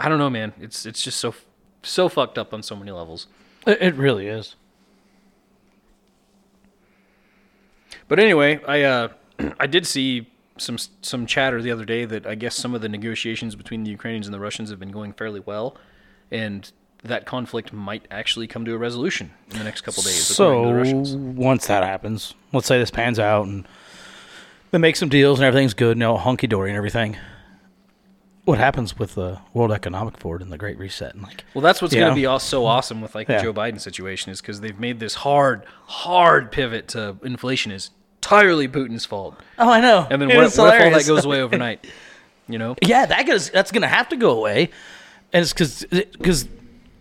[0.00, 0.52] I don't know, man.
[0.60, 1.34] It's it's just so
[1.82, 3.26] so fucked up on so many levels.
[3.66, 4.56] It, it really is.
[8.08, 9.08] But anyway, I uh,
[9.60, 12.88] I did see some some chatter the other day that I guess some of the
[12.88, 15.76] negotiations between the Ukrainians and the Russians have been going fairly well,
[16.30, 16.70] and
[17.02, 20.30] that conflict might actually come to a resolution in the next couple days.
[20.30, 21.14] according to the So Russians.
[21.14, 23.66] once that happens, let's say this pans out and
[24.70, 27.16] they make some deals and everything's good and all hunky dory and everything.
[28.50, 31.14] What happens with the World Economic Forum and the Great Reset?
[31.14, 33.36] And like, Well, that's what's going to be all so awesome with like Yeah.
[33.36, 37.90] the Joe Biden situation is because they've made this hard, hard pivot to inflation is
[38.16, 39.40] entirely Putin's fault.
[39.56, 40.04] Oh, I know.
[40.10, 41.86] And then It what, what if all that goes away overnight?
[42.48, 42.74] You know?
[42.84, 43.50] Yeah, that goes.
[43.50, 44.70] That's gonna have to go away,
[45.32, 46.48] and it's because because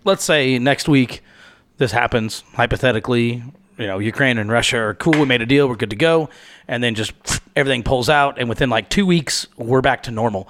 [0.04, 1.24] let's say next week
[1.78, 3.42] this happens hypothetically.
[3.80, 5.14] You know, Ukraine and Russia are cool.
[5.14, 5.68] We made a deal.
[5.68, 6.30] We're good to go,
[6.68, 7.14] and then just
[7.56, 10.48] everything pulls out, and within like two weeks we're back to normal.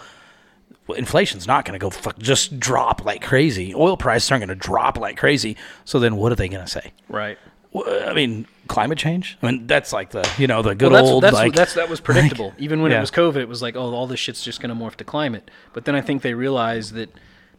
[0.89, 3.75] Well, Inflation's not going to go fuck, just drop like crazy.
[3.75, 5.55] Oil prices aren't going to drop like crazy.
[5.85, 6.93] So then, what are they going to say?
[7.07, 7.37] Right.
[7.71, 9.37] Well, I mean, climate change.
[9.43, 11.75] I mean, that's like the you know the good Well, that's, old that's, like that's
[11.75, 12.53] that was predictable.
[12.57, 12.97] Even when Yeah.
[12.97, 15.03] it was COVID, it was like, oh, all this shit's just going to morph to
[15.03, 15.51] climate.
[15.73, 17.11] But then I think they realized that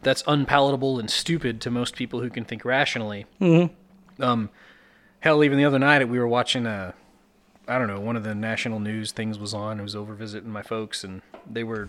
[0.02, 3.26] that's unpalatable and stupid to most people who can think rationally.
[3.40, 4.20] Mm-hmm.
[4.20, 4.50] Um,
[5.20, 6.94] hell, even the other night we were watching a,
[7.68, 9.78] I don't know, one of the national news things was on.
[9.78, 11.88] I was over visiting my folks, and they were,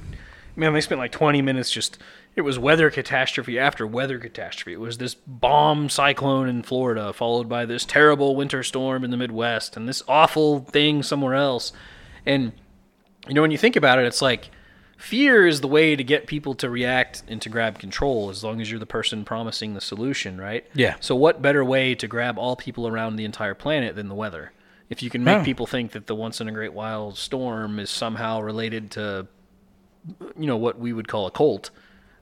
[0.55, 1.97] man, they spent like 20 minutes just.
[2.33, 4.71] It was weather catastrophe after weather catastrophe.
[4.73, 9.17] It was this bomb cyclone in Florida, followed by this terrible winter storm in the
[9.17, 11.73] Midwest, and this awful thing somewhere else.
[12.25, 12.53] And
[13.27, 14.49] you know, when you think about it, it's like
[14.97, 18.61] fear is the way to get people to react and to grab control as long
[18.61, 20.65] as you're the person promising the solution, right?
[20.73, 20.95] Yeah.
[21.01, 24.53] So what better way to grab all people around the entire planet than the weather?
[24.89, 25.43] If you can make Yeah.
[25.43, 29.27] people think that the once in a great while storm is somehow related to
[30.37, 31.69] you know what we would call a cult,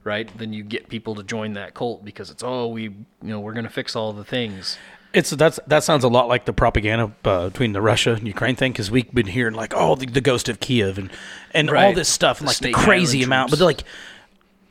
[0.04, 0.30] right?
[0.38, 3.54] Then you get people to join that cult because it's oh, we you know, we're
[3.54, 4.78] going to fix all the things.
[5.12, 8.56] It's that's that sounds a lot like the propaganda uh, between the Russia and Ukraine
[8.56, 11.10] thing because we've been hearing like oh the, the ghost of Kiev and
[11.54, 11.96] and all Right.
[11.96, 13.50] this stuff and The like the crazy amount.
[13.50, 13.84] But like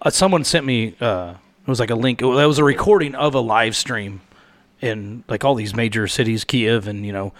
[0.01, 2.23] uh, someone sent me uh, it was like a link.
[2.23, 4.21] It was a recording of a live stream
[4.81, 7.33] in like all these major cities, Kiev and you know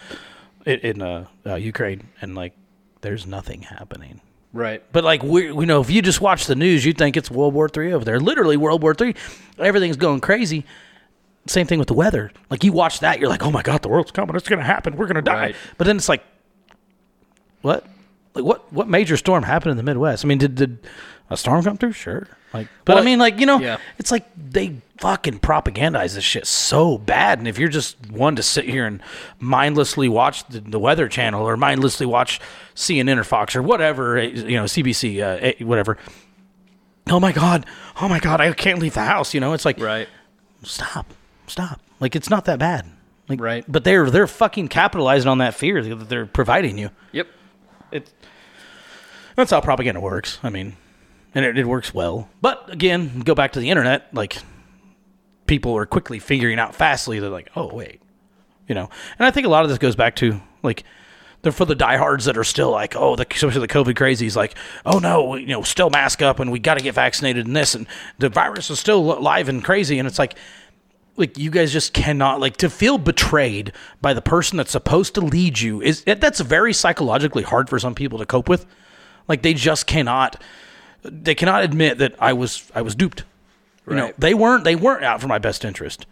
[0.67, 2.53] in, in uh, uh, Ukraine, and like
[3.03, 4.21] there's nothing happening.
[4.53, 4.83] Right.
[4.93, 7.55] But like we, you know, if you just watch the news, you think it's World
[7.55, 8.19] War Three over there.
[8.19, 9.15] Literally World War Three.
[9.59, 10.65] Everything's going crazy.
[11.47, 12.33] Same thing with the weather.
[12.51, 14.35] Like you watch that, you're like, oh my god, the world's coming.
[14.37, 14.97] It's gonna happen.
[14.97, 15.35] We're gonna die.
[15.35, 15.57] Right.
[15.77, 16.25] But then it's like,
[17.63, 17.87] what?
[18.35, 18.73] Like what?
[18.73, 20.25] What major storm happened in the Midwest?
[20.25, 20.79] I mean, did did
[21.31, 21.93] a storm come through?
[21.93, 22.27] Sure.
[22.53, 23.77] Like, but I mean, like you know, yeah.
[23.99, 27.39] it's like they fucking propagandize this shit so bad.
[27.39, 29.03] And if you're just one to sit here and
[29.39, 32.41] mindlessly watch the, the Weather Channel or mindlessly watch
[32.75, 35.99] CNN or Fox or whatever, eh, you know, CBC, uh, eh, whatever.
[37.11, 37.67] Oh my god!
[38.01, 38.41] Oh my god!
[38.41, 39.35] I can't leave the house.
[39.35, 40.09] You know, it's like Right.
[40.63, 41.07] stop,
[41.47, 41.81] stop.
[42.01, 42.87] Like it's not that bad.
[43.29, 43.65] Like, Right.
[43.69, 46.91] But they're they're fucking capitalizing on that fear that they're providing you.
[47.13, 47.27] Yep.
[47.93, 48.11] It,
[49.37, 50.39] that's how propaganda works.
[50.43, 50.77] I mean,
[51.39, 52.29] and it, it works well.
[52.41, 54.13] But again, go back to the internet.
[54.13, 54.39] Like,
[55.47, 57.21] people are quickly figuring out fastly.
[57.21, 58.03] They're like, oh wait,
[58.67, 58.91] you know.
[59.19, 60.83] And I think a lot of this goes back to like.
[61.43, 64.57] The, for the diehards that are still like, oh, the, especially the COVID crazies, like,
[64.85, 67.77] oh no, you know, still mask up and we got to get vaccinated and this
[67.77, 67.87] and
[68.19, 70.37] the virus is still live and crazy, and it's like,
[71.15, 75.21] like you guys just cannot like to feel betrayed by the person that's supposed to
[75.21, 78.67] lead you is that's very psychologically hard for some people to cope with
[79.29, 80.43] like they just cannot
[81.03, 83.25] they cannot admit that i was i was duped
[83.87, 86.07] you know they weren't they weren't out for my best interest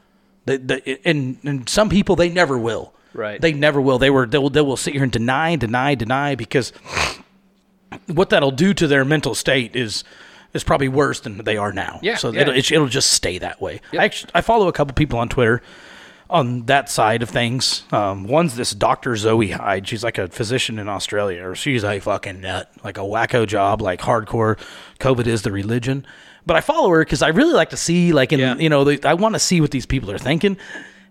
[0.47, 3.41] they, they, and, and some people they never will Right.
[3.41, 6.34] they never will they were they will, they will sit here and deny deny deny
[6.34, 6.72] because
[8.07, 10.05] what that'll do to their mental state is
[10.53, 11.99] is probably worse than they are now.
[12.03, 12.43] Yeah, So yeah.
[12.43, 13.80] It'll, it, it'll just stay that way.
[13.93, 15.62] I actually I follow a couple people on Twitter
[16.29, 17.85] on that side of things.
[17.93, 19.16] Um, one's this Dr.
[19.16, 19.87] Zoe Hyde.
[19.87, 23.81] She's like a physician in Australia, or she's a fucking nut, like a wacko job,
[23.81, 24.59] like hardcore.
[24.99, 26.07] COVID is the religion.
[26.45, 28.57] But I follow her because I really like to see, like, in Yeah.
[28.57, 30.57] you know, the, I want to see what these people are thinking,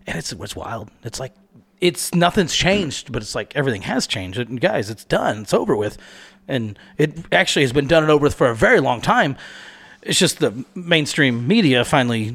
[0.06, 0.90] and it's it's wild.
[1.02, 1.34] It's like
[1.80, 4.38] it's nothing's changed, but it's like everything has changed.
[4.38, 5.42] And guys, it's done.
[5.42, 5.98] It's over with,
[6.48, 9.36] and it actually has been done and over with for a very long time.
[10.02, 12.32] It's just the mainstream media finally,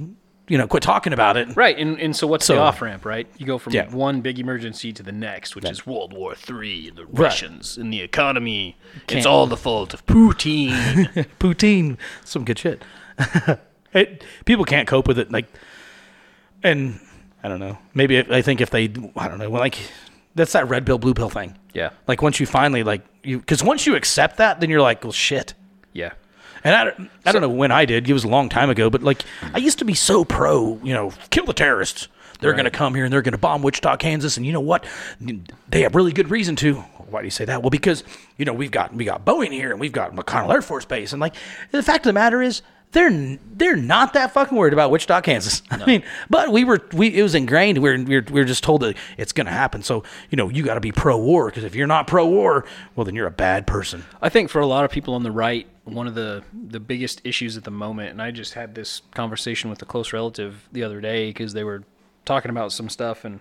[0.51, 1.55] you know, quit talking about it.
[1.55, 3.25] Right, and, and so what's So- the off ramp, right?
[3.37, 3.87] You go from Yeah.
[3.89, 7.19] one big emergency to the next, which is World War Three, and the Right.
[7.19, 8.75] Russians, and the economy.
[9.07, 11.07] Can't- It's all the fault of Putin.
[11.39, 12.83] poutine, some good shit.
[13.93, 15.45] it, people can't cope with it, like,
[16.63, 16.99] and
[17.43, 17.77] I don't know.
[17.93, 18.83] Maybe if, I think if they,
[19.15, 19.77] I don't know, like
[20.35, 21.57] that's that red pill, blue pill thing.
[21.73, 25.03] yeah, Like once you finally like you, because once you accept that, then you're like,
[25.03, 25.53] well, shit.
[25.93, 26.11] yeah,
[26.63, 28.09] And I, don't- I don't know when I did.
[28.09, 30.93] It was a long time ago, but like I used to be so pro, you
[30.93, 32.07] know, kill the terrorists.
[32.39, 34.59] They're going to come here and they're going to bomb Wichita, Kansas, and you know
[34.61, 34.83] what?
[35.69, 36.75] They have really good reason to.
[36.75, 37.61] Why do you say that?
[37.61, 38.03] Well, because
[38.37, 41.11] you know we've got we got Boeing here and we've got McConnell Air Force Base,
[41.13, 41.35] and like
[41.71, 45.61] the fact of the matter is they're they're not that fucking worried about Wichita, Kansas.
[45.71, 47.77] I mean, but we were we it was ingrained.
[47.77, 49.83] We were we were, we were just told that it's going to happen.
[49.83, 52.65] So you know you got to be pro war because if you're not pro war,
[52.95, 54.03] well then you're a bad person.
[54.21, 57.21] I think for a lot of people on the right, one of the the biggest
[57.23, 60.83] issues at the moment, and I just had this conversation with a close relative the
[60.83, 61.83] other day because they were
[62.25, 63.39] talking about some stuff, and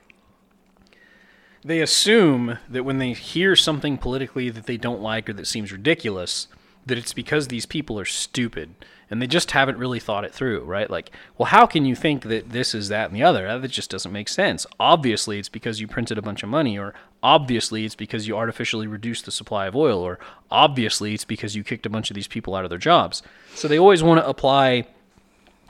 [1.64, 5.72] they assume that when they hear something politically that they don't like or that seems
[5.72, 6.46] ridiculous,
[6.90, 8.74] that it's because these people are stupid
[9.08, 10.88] and they just haven't really thought it through, right?
[10.88, 13.58] Like, well, how can you think that this is that and the other?
[13.58, 14.66] That just doesn't make sense.
[14.78, 18.86] Obviously, it's because you printed a bunch of money, or obviously, it's because you artificially
[18.86, 20.20] reduced the supply of oil, or
[20.50, 23.22] obviously, it's because you kicked a bunch of these people out of their jobs.
[23.54, 24.86] So they always want to apply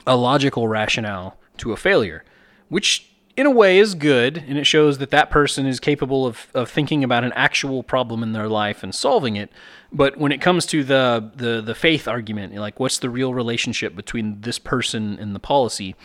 [0.05, 2.23] a logical rationale to a failure,
[2.69, 6.47] which in a way is good and it shows that that person is capable of,
[6.53, 9.49] of thinking about an actual problem in their life and solving it.
[9.91, 13.95] But when it comes to the, the the faith argument like what's the real relationship
[13.95, 15.95] between this person and the policy?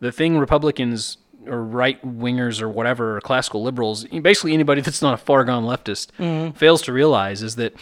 [0.00, 5.14] The thing republicans or right wingers or whatever or classical liberals basically anybody that's not
[5.14, 6.56] a far gone leftist Mhm.
[6.56, 7.74] fails to realize is that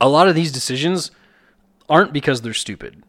[0.00, 1.10] a lot of these decisions
[1.88, 3.02] aren't because they're stupid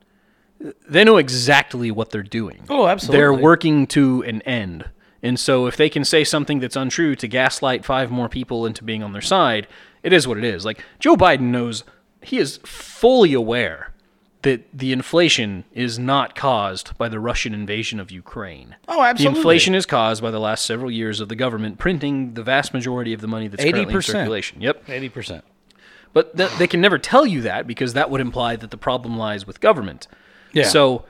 [0.88, 2.64] they know exactly what they're doing.
[2.70, 3.18] Oh, absolutely.
[3.18, 4.89] They're working to an end.
[5.24, 8.84] And so if they can say something that's untrue to gaslight five more people into
[8.84, 9.68] being on their side,
[10.03, 10.66] it is what it is.
[10.66, 11.84] Like Joe Biden knows
[12.22, 13.93] he is fully aware
[14.41, 18.76] that the inflation is not caused by the Russian invasion of Ukraine.
[18.88, 19.34] Oh, absolutely.
[19.36, 22.74] The inflation is caused by the last several years of the government printing the vast
[22.74, 24.03] majority of the money that's currently in 80%.
[24.03, 24.62] circulation.
[24.62, 24.88] Yep.
[24.88, 25.43] 80%.
[26.14, 29.16] But th- they can never tell you that because that would imply that the problem
[29.16, 30.07] lies with government.
[30.54, 30.66] Yeah.
[30.68, 31.06] So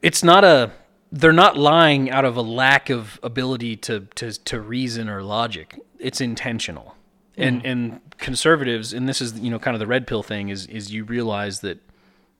[0.00, 0.70] it's not a
[1.10, 5.78] they're not lying out of a lack of ability to to to reason or logic.
[5.98, 6.96] It's intentional.
[7.36, 7.70] And Mhm.
[7.70, 10.92] and conservatives and this is you know kind of the red pill thing is is
[10.92, 11.78] you realize that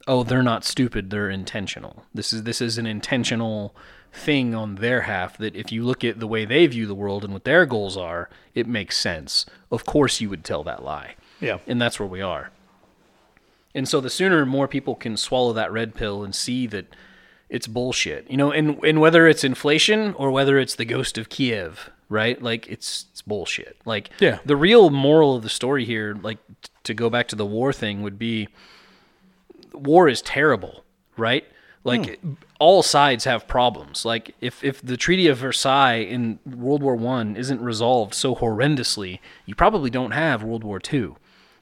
[0.07, 2.05] oh they're not stupid they're intentional.
[2.15, 3.75] This is this is an intentional
[4.13, 7.25] thing on their half that if you look at the way they view the world
[7.25, 9.47] and what their goals are, it makes sense.
[9.71, 11.15] Of course you would tell that lie.
[11.41, 11.59] Yeah.
[11.67, 12.51] And that's where we are.
[13.75, 16.87] And so the sooner more people can swallow that red pill and see that
[17.49, 21.29] it's bullshit, you know, and, and whether it's inflation or whether it's the ghost of
[21.29, 22.43] Kiev, right?
[22.43, 23.77] Like it's it's bullshit.
[23.85, 24.39] Like Yeah.
[24.45, 27.73] the real moral of the story here, like t- to go back to the war
[27.73, 28.49] thing, would be
[29.73, 30.85] war is terrible,
[31.17, 31.45] right?
[31.85, 32.35] Like hmm.
[32.59, 34.05] all sides have problems.
[34.05, 39.19] Like if, if the Treaty of Versailles in World War One isn't resolved so horrendously,
[39.47, 41.17] you probably don't have World War Two.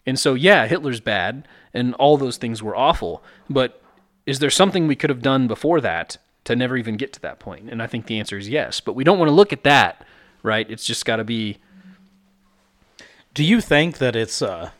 [0.06, 3.82] And so yeah, Hitler's bad and all those things were awful, but
[4.26, 7.38] is there something we could have done before that to never even get to that
[7.38, 7.70] point?
[7.70, 10.04] And I think the answer is yes, but we don't want to look at that,
[10.42, 10.68] right?
[10.70, 11.58] It's just got to be
[13.34, 14.70] Do you think that it's uh,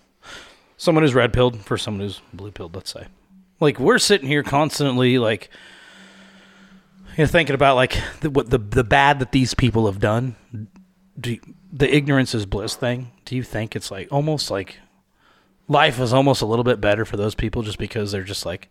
[0.77, 2.75] someone who's red pilled for someone who's blue pilled?
[2.75, 3.07] Let's say,
[3.61, 5.51] like we're sitting here constantly, like
[7.17, 10.37] you know, thinking about like the, what the the bad that these people have done.
[11.19, 11.41] Do you,
[11.73, 13.13] the ignorance is bliss thing?
[13.25, 14.79] Do you think it's like almost like
[15.71, 18.69] life is almost a little bit better for those people just because they're just like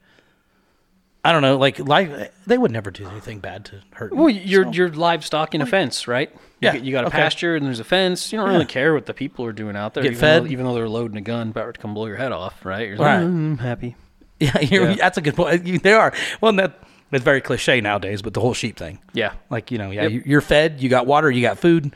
[1.23, 4.11] I don't know, like life they would never do anything bad to hurt.
[4.13, 6.29] you, Well, you're so- you're livestock in a fence, right?
[6.33, 7.17] You Yeah, got- You got a okay.
[7.17, 8.31] pasture and there's a fence.
[8.31, 8.53] You don't Yeah.
[8.53, 10.03] really care what the people are doing out there.
[10.03, 10.43] Get even fed.
[10.43, 12.87] Though, even though they're loading a gun about to come blow your head off, right?
[12.87, 13.17] You're Right.
[13.17, 13.95] like, "Mm, I'm happy.
[14.39, 14.95] Yeah, you're, Yeah.
[14.95, 15.65] that's a good point.
[15.67, 16.13] You- They are.
[16.39, 16.79] Well, and that
[17.11, 18.99] that's very cliche nowadays, but the whole sheep thing.
[19.13, 19.31] Yeah.
[19.49, 20.23] Like, you know, yeah, Yep.
[20.25, 21.91] you're fed, you got water, you got food.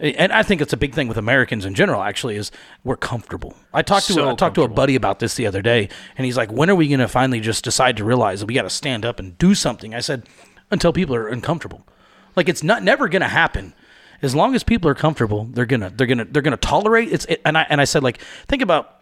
[0.00, 2.50] And I think it's a big thing with Americans in general, actually, is
[2.84, 3.54] we're comfortable.
[3.74, 6.24] I talked to So I talked to a buddy about this the other day, and
[6.24, 8.62] he's like, "When are we going to finally just decide to realize that we got
[8.62, 10.26] to stand up and do something?" I said,
[10.70, 11.86] "Until people are uncomfortable.
[12.34, 13.74] Like it's not never going to happen.
[14.22, 17.24] As long as people are comfortable, they're gonna they're gonna they're gonna tolerate it's.
[17.26, 19.00] It, and I and I said like, think about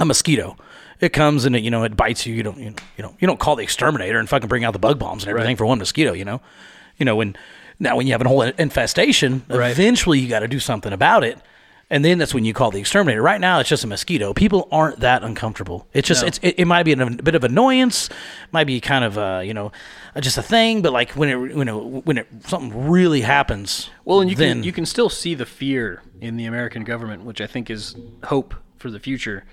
[0.00, 0.56] a mosquito.
[1.00, 2.34] It comes and it, you know it bites you.
[2.34, 4.72] You don't you know, you know you don't call the exterminator and fucking bring out
[4.72, 5.58] the bug bombs and everything Right.
[5.58, 6.12] for one mosquito.
[6.12, 6.40] You know,
[6.96, 7.36] you know when
[7.82, 9.70] now when you have a whole infestation, Right.
[9.70, 11.38] eventually you got to do something about it.
[11.90, 13.20] And then that's when you call the exterminator.
[13.20, 14.32] Right now, it's just a mosquito.
[14.32, 15.86] People aren't that uncomfortable.
[15.92, 16.28] It's just No.
[16.28, 18.08] it's it, it might be a bit of annoyance,
[18.50, 19.72] might be kind of uh, you know
[20.18, 20.80] just a thing.
[20.80, 24.58] But like when it you know when it something really happens, Well, and you then
[24.58, 27.94] can you can still see the fear in the American government, which I think is
[28.24, 29.44] hope for the future,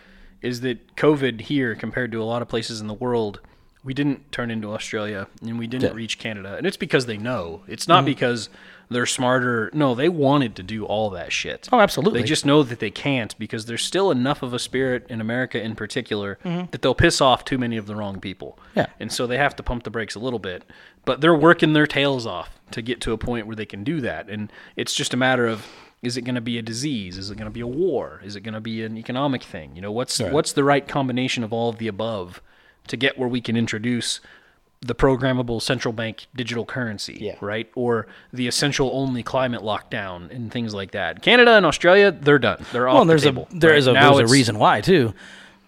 [0.42, 3.42] is that COVID here compared to a lot of places in the world,
[3.90, 5.96] we didn't turn into Australia and we didn't Yeah.
[5.96, 7.64] reach Canada, and it's because they know.
[7.68, 8.06] It's not Mhm.
[8.06, 8.48] because
[8.92, 9.72] they're smarter.
[9.74, 11.68] No, they wanted to do all that shit.
[11.72, 12.22] Oh, absolutely.
[12.22, 15.60] They just know that they can't because there's still enough of a spirit in America
[15.60, 16.70] in particular Mhm.
[16.70, 18.60] that they'll piss off too many of the wrong people.
[18.76, 18.86] Yeah.
[19.00, 20.66] And so they have to pump the brakes a little bit.
[21.04, 24.02] But they're working their tails off to get to a point where they can do
[24.02, 24.30] that.
[24.30, 25.66] And it's just a matter of
[26.04, 27.18] is it going to be a disease?
[27.18, 28.22] Is it going to be a war?
[28.24, 29.72] Is it going to be an economic thing?
[29.76, 30.32] You know, what's Right.
[30.32, 32.40] what's the right combination of all of the above
[32.90, 34.20] to get where we can introduce
[34.82, 37.36] the programmable central bank digital currency, Yeah.
[37.42, 37.70] right?
[37.76, 41.22] Or the essential only climate lockdown and things like that.
[41.22, 42.64] Canada and Australia, they're done.
[42.72, 43.48] They're off well, the there's table.
[43.52, 43.80] a there right?
[43.80, 45.14] is a Now there's a reason why too.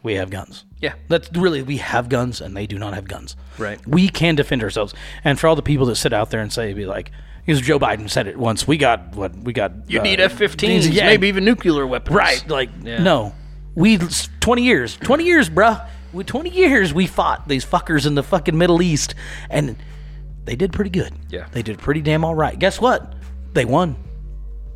[0.04, 0.64] We have guns.
[0.80, 0.94] Yeah.
[1.10, 3.36] That's really we have guns and they do not have guns.
[3.58, 3.86] Right.
[3.86, 4.94] We can defend ourselves.
[5.26, 7.12] And for all the people that sit out there and say be like,
[7.46, 8.66] Because Joe Biden said it once.
[8.66, 9.74] We got what we got.
[9.90, 12.16] You uh, need F-15s, yeah, maybe even nuclear weapons.
[12.16, 12.48] Right.
[12.48, 13.04] Like, Yeah.
[13.04, 13.34] no.
[13.76, 13.98] We,
[14.40, 14.98] 20 years.
[14.98, 15.86] 20 years, bruh.
[16.14, 19.16] We, 20 years we fought these fuckers in the fucking Middle East,
[19.50, 19.76] and
[20.46, 21.14] they did pretty good.
[21.30, 21.48] Yeah.
[21.52, 22.58] They did pretty damn all right.
[22.58, 23.14] Guess what?
[23.54, 23.96] They won.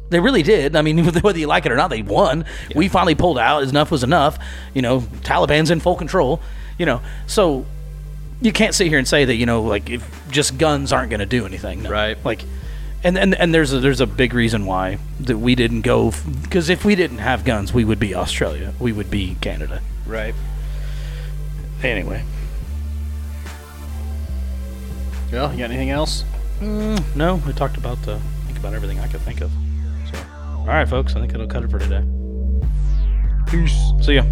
[0.10, 0.76] They really did.
[0.76, 2.46] I mean, whether you like it or not, they won.
[2.76, 3.64] We finally pulled out.
[3.64, 4.38] Enough was enough.
[4.74, 6.42] You know, Taliban's in full control.
[6.78, 7.66] You know, so
[8.42, 11.22] you can't sit here and say that you know, like if just guns aren't going
[11.22, 11.84] to do anything.
[11.84, 11.90] No.
[11.90, 12.24] Right.
[12.24, 12.44] Like,
[13.04, 16.12] and and and there's a, there's a big reason why that we didn't go
[16.42, 18.74] because if we didn't have guns, we would be Australia.
[18.80, 19.82] We would be Canada.
[20.06, 20.36] Right.
[21.84, 22.24] Anyway,
[25.32, 26.24] Well, you got anything else?
[26.62, 29.52] no, we talked about uh, I think about everything I could think of.
[30.12, 30.20] So,
[30.60, 32.04] all right, folks, I think it'll cut it for today.
[33.48, 33.76] Peace.
[34.02, 34.24] See ya.